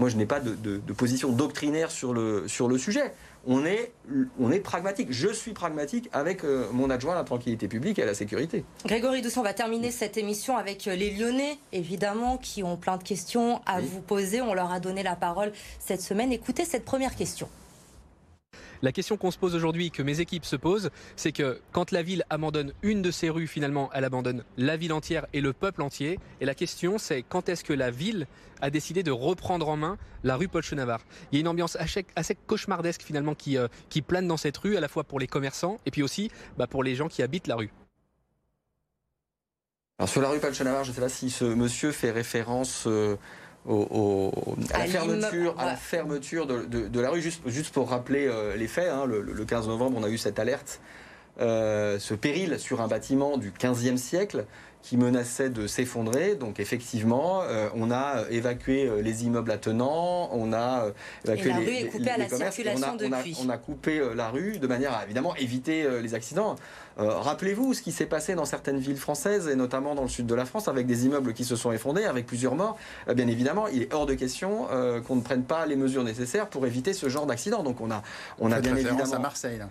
Moi, 0.00 0.08
je 0.08 0.16
n'ai 0.16 0.24
pas 0.24 0.40
de, 0.40 0.78
position 0.94 1.30
doctrinaire 1.30 1.90
sur 1.90 2.14
le, 2.14 2.48
sur 2.48 2.68
le 2.68 2.78
sujet. 2.78 3.12
On 3.46 3.66
est, 3.66 3.92
on 4.38 4.50
est 4.50 4.60
pragmatique. 4.60 5.08
Je 5.10 5.28
suis 5.28 5.52
pragmatique 5.52 6.08
avec 6.12 6.42
euh, 6.42 6.68
mon 6.72 6.88
adjoint 6.88 7.12
à 7.12 7.16
la 7.16 7.24
tranquillité 7.24 7.68
publique 7.68 7.98
et 7.98 8.02
à 8.02 8.06
la 8.06 8.14
sécurité. 8.14 8.64
Grégory 8.86 9.20
Doucet, 9.20 9.38
on 9.38 9.42
va 9.42 9.52
terminer 9.52 9.90
cette 9.90 10.16
émission 10.16 10.56
avec 10.56 10.88
euh, 10.88 10.96
les 10.96 11.10
Lyonnais, 11.10 11.58
évidemment, 11.72 12.38
qui 12.38 12.62
ont 12.62 12.78
plein 12.78 12.96
de 12.96 13.02
questions 13.02 13.60
à 13.66 13.82
vous 13.82 14.00
poser. 14.00 14.40
On 14.40 14.54
leur 14.54 14.72
a 14.72 14.80
donné 14.80 15.02
la 15.02 15.16
parole 15.16 15.52
cette 15.78 16.00
semaine. 16.00 16.32
Écoutez 16.32 16.64
cette 16.64 16.86
première 16.86 17.14
question. 17.14 17.50
La 18.82 18.92
question 18.92 19.16
qu'on 19.16 19.30
se 19.30 19.38
pose 19.38 19.54
aujourd'hui, 19.54 19.90
que 19.90 20.02
mes 20.02 20.20
équipes 20.20 20.44
se 20.44 20.56
posent, 20.56 20.90
c'est 21.16 21.32
que 21.32 21.60
quand 21.72 21.90
la 21.90 22.02
ville 22.02 22.24
abandonne 22.30 22.72
une 22.82 23.02
de 23.02 23.10
ses 23.10 23.28
rues, 23.28 23.46
finalement, 23.46 23.90
elle 23.92 24.04
abandonne 24.04 24.42
la 24.56 24.76
ville 24.76 24.92
entière 24.92 25.26
et 25.32 25.42
le 25.42 25.52
peuple 25.52 25.82
entier. 25.82 26.18
Et 26.40 26.46
la 26.46 26.54
question, 26.54 26.96
c'est 26.96 27.22
quand 27.22 27.50
est-ce 27.50 27.62
que 27.62 27.74
la 27.74 27.90
ville 27.90 28.26
a 28.62 28.70
décidé 28.70 29.02
de 29.02 29.10
reprendre 29.10 29.68
en 29.68 29.76
main 29.76 29.98
la 30.24 30.36
rue 30.36 30.48
Paul 30.48 30.62
Chenavard 30.62 31.00
Il 31.30 31.36
y 31.36 31.38
a 31.38 31.40
une 31.40 31.48
ambiance 31.48 31.76
assez, 31.76 32.04
cauchemardesque, 32.46 33.02
finalement, 33.02 33.34
qui, 33.34 33.58
euh, 33.58 33.68
qui 33.90 34.00
plane 34.00 34.26
dans 34.26 34.36
cette 34.38 34.56
rue, 34.56 34.76
à 34.76 34.80
la 34.80 34.88
fois 34.88 35.04
pour 35.04 35.20
les 35.20 35.26
commerçants 35.26 35.78
et 35.84 35.90
puis 35.90 36.02
aussi 36.02 36.30
bah, 36.56 36.66
pour 36.66 36.82
les 36.82 36.94
gens 36.94 37.08
qui 37.08 37.22
habitent 37.22 37.46
la 37.46 37.56
rue. 37.56 37.70
Sur 40.06 40.22
la 40.22 40.30
rue 40.30 40.38
Paul 40.38 40.54
je 40.54 40.62
ne 40.64 40.84
sais 40.84 41.00
pas 41.00 41.08
si 41.10 41.28
ce 41.28 41.44
monsieur 41.44 41.92
fait 41.92 42.10
référence 42.10 42.84
euh, 42.86 43.16
à, 43.68 44.78
la 44.78 44.86
fermeture, 44.86 45.54
à 45.58 45.66
la 45.66 45.76
fermeture 45.76 46.46
de, 46.46 47.00
la 47.00 47.10
rue. 47.10 47.20
Juste, 47.20 47.42
juste 47.46 47.74
pour 47.74 47.90
rappeler 47.90 48.26
euh, 48.26 48.56
les 48.56 48.68
faits, 48.68 48.88
hein, 48.88 49.04
le, 49.06 49.44
15 49.44 49.68
novembre, 49.68 49.98
on 50.00 50.04
a 50.04 50.08
eu 50.08 50.18
cette 50.18 50.38
alerte 50.38 50.80
ce 51.40 52.14
péril 52.14 52.58
sur 52.58 52.80
un 52.80 52.88
bâtiment 52.88 53.36
du 53.36 53.50
15e 53.50 53.96
siècle 53.96 54.44
qui 54.82 54.96
menaçait 54.96 55.50
de 55.50 55.66
s'effondrer. 55.66 56.34
Donc 56.34 56.60
effectivement, 56.60 57.42
euh, 57.42 57.68
on 57.74 57.90
a 57.90 58.24
évacué 58.30 58.86
euh, 58.86 59.02
les 59.02 59.24
immeubles 59.24 59.50
attenants, 59.50 60.30
on 60.32 60.52
a 60.52 60.86
euh, 60.86 60.92
évacué 61.24 61.52
les, 61.52 62.28
circulation 62.28 62.96
on 62.98 63.12
a, 63.12 63.22
on, 63.44 63.48
a, 63.48 63.58
coupé 63.58 64.00
la 64.14 64.30
rue 64.30 64.58
de 64.58 64.66
manière 64.66 64.94
à 64.94 65.04
évidemment 65.04 65.34
éviter 65.36 65.86
les 66.00 66.14
accidents. 66.14 66.56
Rappelez-vous 66.96 67.74
ce 67.74 67.82
qui 67.82 67.92
s'est 67.92 68.06
passé 68.06 68.34
dans 68.34 68.44
certaines 68.44 68.78
villes 68.78 68.98
françaises 68.98 69.48
et 69.48 69.54
notamment 69.54 69.94
dans 69.94 70.02
le 70.02 70.08
sud 70.08 70.26
de 70.26 70.34
la 70.34 70.44
France 70.44 70.68
avec 70.68 70.86
des 70.86 71.06
immeubles 71.06 71.32
qui 71.32 71.44
se 71.44 71.56
sont 71.56 71.72
effondrés, 71.72 72.04
avec 72.04 72.26
plusieurs 72.26 72.54
morts. 72.54 72.78
bien 73.14 73.26
évidemment, 73.26 73.68
il 73.68 73.82
est 73.82 73.94
hors 73.94 74.06
de 74.06 74.14
question 74.14 74.66
qu'on 75.06 75.16
ne 75.16 75.22
prenne 75.22 75.44
pas 75.44 75.66
les 75.66 75.76
mesures 75.76 76.04
nécessaires 76.04 76.48
pour 76.48 76.66
éviter 76.66 76.92
ce 76.92 77.08
genre 77.08 77.26
d'accident. 77.26 77.62
Donc 77.62 77.80
on 77.80 77.90
a, 77.90 78.02
on 78.38 78.52
a 78.52 78.60
bien 78.60 78.76
évidemment 78.76 79.12
à 79.12 79.18
Marseille. 79.18 79.58
Là 79.58 79.68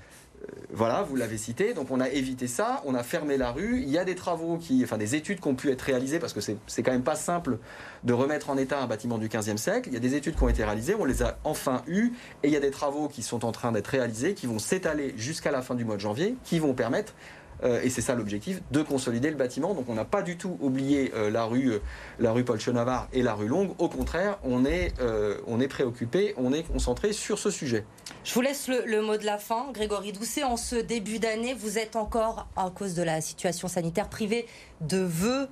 voilà, 0.72 1.04
vous 1.04 1.16
l'avez 1.16 1.38
cité. 1.38 1.74
Donc 1.74 1.92
on 1.92 2.00
a 2.00 2.10
évité 2.10 2.48
ça, 2.48 2.82
on 2.86 2.96
a 2.96 3.04
fermé 3.04 3.38
la 3.38 3.52
rue. 3.52 3.82
Il 3.82 3.90
y 3.90 3.98
a 3.98 4.06
des 4.06 4.16
travaux 4.16 4.58
qui, 4.58 4.84
enfin 4.84 4.98
des 4.98 5.16
études 5.16 5.40
qui 5.40 5.48
ont 5.48 5.56
pu 5.56 5.70
être 5.72 5.82
réalisées 5.82 6.20
parce 6.20 6.34
que 6.34 6.40
c'est 6.40 6.84
quand 6.84 6.92
même 6.92 7.04
pas 7.04 7.16
simple 7.16 7.58
de 8.04 8.14
remettre 8.14 8.50
en 8.50 8.58
état 8.58 8.82
un 8.82 8.88
bâtiment 8.88 9.18
du 9.18 9.28
15e 9.28 9.58
siècle. 9.58 9.90
Il 9.90 9.94
y 9.94 9.98
a 9.98 10.02
des 10.02 10.16
études 10.16 10.36
qui 10.36 10.44
ont 10.44 10.50
été 10.50 10.64
réalisées, 10.64 10.96
on 10.96 11.06
les 11.06 11.24
a 11.24 11.38
enfin 11.44 11.84
eues 11.88 12.14
et 12.44 12.48
il 12.48 12.54
y 12.54 12.58
a 12.58 12.62
des 12.62 12.72
travaux 12.72 13.08
qui 13.08 13.24
sont 13.24 13.46
en 13.46 13.52
train 13.52 13.72
d'être 13.72 13.88
réalisés, 13.88 14.34
qui 14.34 14.48
vont 14.48 14.60
s'étaler 14.60 15.14
jusqu'à 15.18 15.52
la 15.52 15.62
fin 15.62 15.76
du 15.76 15.86
mois 15.86 15.96
de 15.96 16.02
janvier, 16.02 16.36
qui 16.44 16.60
vont 16.60 16.74
permettre 16.74 17.14
et 17.64 17.90
c'est 17.90 18.02
ça 18.02 18.16
l'objectif, 18.16 18.62
de 18.72 18.82
consolider 18.82 19.30
le 19.30 19.36
bâtiment. 19.36 19.74
Donc 19.74 19.86
on 19.90 19.94
n'a 19.94 20.06
pas 20.06 20.22
du 20.22 20.38
tout 20.38 20.58
oublié 20.62 21.12
euh, 21.16 21.30
la, 21.30 21.46
rue, 21.46 21.74
euh, 21.74 21.80
la 22.20 22.32
rue 22.32 22.44
Paul 22.44 22.60
Chenavar 22.60 23.08
et 23.14 23.22
la 23.22 23.34
rue 23.34 23.48
Longue. 23.48 23.72
Au 23.80 23.90
contraire, 23.90 24.40
on 24.44 24.66
est, 24.66 24.94
on 25.48 25.60
est 25.60 25.68
préoccupé, 25.68 26.34
on 26.38 26.54
est 26.54 26.64
concentré 26.64 27.14
sur 27.14 27.40
ce 27.40 27.50
sujet. 27.50 27.86
Je 28.24 28.34
vous 28.34 28.42
laisse 28.42 28.68
le, 28.68 29.02
mot 29.02 29.18
de 29.18 29.26
la 29.26 29.38
fin. 29.38 29.72
Grégory 29.74 30.12
Doucet, 30.12 30.44
en 30.44 30.58
ce 30.58 30.76
début 30.76 31.20
d'année, 31.20 31.54
vous 31.54 31.78
êtes 31.78 31.96
encore, 31.96 32.48
à 32.56 32.70
cause 32.70 32.94
de 32.94 33.04
la 33.04 33.22
situation 33.22 33.68
sanitaire 33.68 34.10
privée, 34.10 34.46
de 34.82 35.00
vœux 35.00 35.48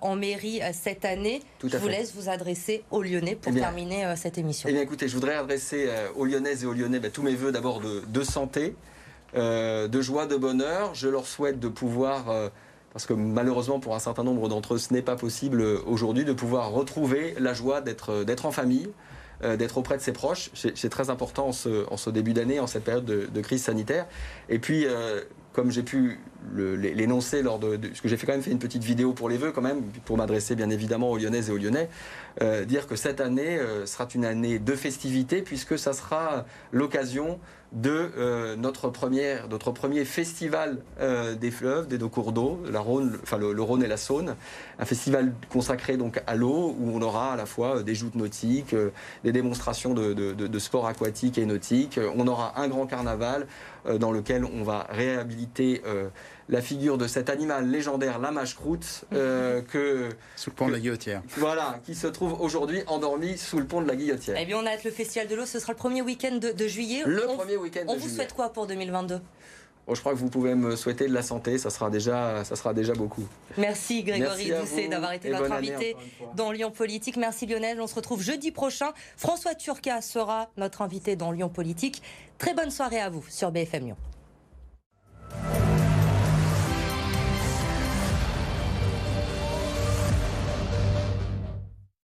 en 0.00 0.16
mairie 0.16 0.60
cette 0.72 1.04
année. 1.04 1.42
je 1.62 1.76
vous 1.76 1.88
laisse 1.88 2.14
vous 2.14 2.28
adresser 2.30 2.84
aux 2.90 3.02
Lyonnais 3.02 3.36
pour 3.36 3.52
eh 3.54 3.60
terminer 3.60 4.14
cette 4.16 4.38
émission. 4.38 4.68
Eh 4.68 4.72
bien, 4.72 4.82
écoutez, 4.82 5.08
je 5.08 5.14
voudrais 5.14 5.34
adresser 5.34 5.88
aux 6.16 6.24
Lyonnaises 6.24 6.64
et 6.64 6.66
aux 6.66 6.72
Lyonnais 6.72 7.00
bah, 7.00 7.10
tous 7.10 7.22
mes 7.22 7.34
vœux 7.34 7.52
d'abord 7.52 7.80
de, 7.80 8.02
de, 8.06 8.22
santé, 8.22 8.74
euh, 9.34 9.88
de 9.88 10.00
joie, 10.02 10.26
de 10.26 10.36
bonheur. 10.36 10.94
Je 10.94 11.08
leur 11.08 11.26
souhaite 11.26 11.58
de 11.58 11.68
pouvoir, 11.68 12.28
euh, 12.28 12.48
parce 12.92 13.06
que 13.06 13.14
malheureusement 13.14 13.80
pour 13.80 13.94
un 13.94 13.98
certain 13.98 14.24
nombre 14.24 14.48
d'entre 14.48 14.74
eux 14.74 14.78
ce 14.78 14.92
n'est 14.92 15.02
pas 15.02 15.16
possible 15.16 15.62
aujourd'hui, 15.86 16.24
de 16.24 16.34
pouvoir 16.34 16.70
retrouver 16.70 17.34
la 17.38 17.54
joie 17.54 17.80
d'être 17.80 18.46
en 18.46 18.50
famille, 18.50 18.90
euh, 19.42 19.56
d'être 19.56 19.78
auprès 19.78 19.96
de 19.96 20.02
ses 20.02 20.12
proches. 20.12 20.50
C'est 20.54 20.90
très 20.90 21.08
important 21.08 21.48
en 21.48 21.52
ce, 21.52 22.10
début 22.10 22.34
d'année, 22.34 22.60
en 22.60 22.66
cette 22.66 22.84
période 22.84 23.04
de, 23.04 23.40
crise 23.40 23.62
sanitaire. 23.62 24.06
Et 24.50 24.58
puis, 24.58 24.86
comme 25.54 25.70
j'ai 25.70 25.82
pu 25.82 26.20
l'énoncer 26.54 27.42
lors 27.42 27.58
de, 27.58 27.76
parce 27.76 28.00
que 28.02 28.08
j'ai 28.08 28.18
fait 28.18 28.26
quand 28.26 28.32
même 28.32 28.42
fait 28.42 28.50
une 28.50 28.58
petite 28.58 28.84
vidéo 28.84 29.14
pour 29.14 29.30
les 29.30 29.38
vœux 29.38 29.52
quand 29.52 29.62
même, 29.62 29.82
pour 30.04 30.18
m'adresser 30.18 30.54
bien 30.56 30.68
évidemment 30.68 31.10
aux 31.10 31.16
Lyonnaises 31.16 31.48
et 31.48 31.52
aux 31.52 31.56
Lyonnais, 31.56 31.88
dire 32.66 32.86
que 32.86 32.96
cette 32.96 33.22
année 33.22 33.58
sera 33.86 34.06
une 34.14 34.26
année 34.26 34.58
de 34.58 34.74
festivités 34.74 35.40
puisque 35.40 35.78
ça 35.78 35.94
sera 35.94 36.44
l'occasion 36.70 37.38
de 37.72 38.10
euh, 38.18 38.56
notre, 38.56 38.90
premier 38.90 40.04
festival 40.04 40.78
euh, 41.00 41.34
des 41.34 41.50
fleuves, 41.50 41.88
des 41.88 41.96
deux 41.96 42.08
cours 42.08 42.32
d'eau, 42.32 42.60
le, 42.70 43.62
Rhône 43.62 43.82
et 43.82 43.88
la 43.88 43.96
Saône, 43.96 44.36
un 44.78 44.84
festival 44.84 45.32
consacré 45.48 45.96
à 46.26 46.34
l'eau 46.34 46.76
où 46.78 46.90
on 46.94 47.00
aura 47.00 47.32
à 47.32 47.36
la 47.36 47.46
fois 47.46 47.78
euh, 47.78 47.82
des 47.82 47.94
joutes 47.94 48.14
nautiques, 48.14 48.74
des 49.24 49.32
démonstrations 49.32 49.94
de, 49.94 50.12
de, 50.12 50.32
de, 50.32 50.58
sport 50.58 50.86
aquatique 50.86 51.38
et 51.38 51.46
nautique, 51.46 51.98
on 52.14 52.26
aura 52.28 52.60
un 52.60 52.68
grand 52.68 52.86
carnaval 52.86 53.46
dans 53.98 54.12
lequel 54.12 54.44
on 54.44 54.62
va 54.62 54.86
réhabiliter 54.90 55.82
la 56.52 56.60
figure 56.60 56.98
de 56.98 57.08
cet 57.08 57.30
animal 57.30 57.68
légendaire, 57.68 58.18
la 58.18 58.30
mâche-croûte, 58.30 59.04
euh, 59.14 59.62
que... 59.72 60.10
Sous 60.36 60.50
le 60.50 60.54
pont 60.54 60.68
de 60.68 60.72
la 60.72 60.78
Guillotière. 60.78 61.22
Voilà, 61.38 61.80
qui 61.84 61.94
se 61.94 62.06
trouve 62.06 62.40
aujourd'hui 62.40 62.82
endormi 62.86 63.38
sous 63.38 63.58
le 63.58 63.64
pont 63.64 63.80
de 63.80 63.88
la 63.88 63.96
Guillotière. 63.96 64.36
Eh 64.38 64.44
bien, 64.44 64.58
on 64.58 64.66
a 64.66 64.74
le 64.76 64.90
Festival 64.90 65.26
de 65.26 65.34
l'eau, 65.34 65.46
ce 65.46 65.58
sera 65.58 65.72
le 65.72 65.78
premier 65.78 66.02
week-end 66.02 66.38
de, 66.38 66.66
juillet. 66.66 67.02
Le 67.06 67.22
premier 67.22 67.56
week-end 67.56 67.84
On 67.88 67.96
vous 67.96 68.08
souhaite 68.08 68.34
quoi 68.34 68.52
pour 68.52 68.66
2022 68.66 69.20
je 69.90 69.98
crois 69.98 70.12
que 70.12 70.18
vous 70.18 70.30
pouvez 70.30 70.54
me 70.54 70.76
souhaiter 70.76 71.08
de 71.08 71.12
la 71.12 71.22
santé, 71.22 71.58
ça 71.58 71.68
sera 71.68 71.90
déjà, 71.90 72.44
ça 72.44 72.54
sera 72.54 72.72
déjà 72.72 72.94
beaucoup. 72.94 73.26
Merci 73.58 74.04
Grégory 74.04 74.50
Doucet 74.50 74.86
d'avoir 74.86 75.12
été 75.12 75.28
notre 75.28 75.50
invité 75.50 75.96
dans 76.36 76.52
Lyon 76.52 76.70
Politique. 76.70 77.16
Merci 77.16 77.46
Lionel, 77.46 77.80
on 77.80 77.88
se 77.88 77.96
retrouve 77.96 78.22
jeudi 78.22 78.52
prochain. 78.52 78.92
François 79.16 79.56
Turca 79.56 80.00
sera 80.00 80.50
notre 80.56 80.82
invité 80.82 81.16
dans 81.16 81.32
Lyon 81.32 81.48
Politique. 81.48 82.00
Très 82.38 82.54
bonne 82.54 82.70
soirée 82.70 83.00
à 83.00 83.10
vous 83.10 83.24
sur 83.28 83.50
BFM 83.50 83.86
Lyon. 83.86 83.96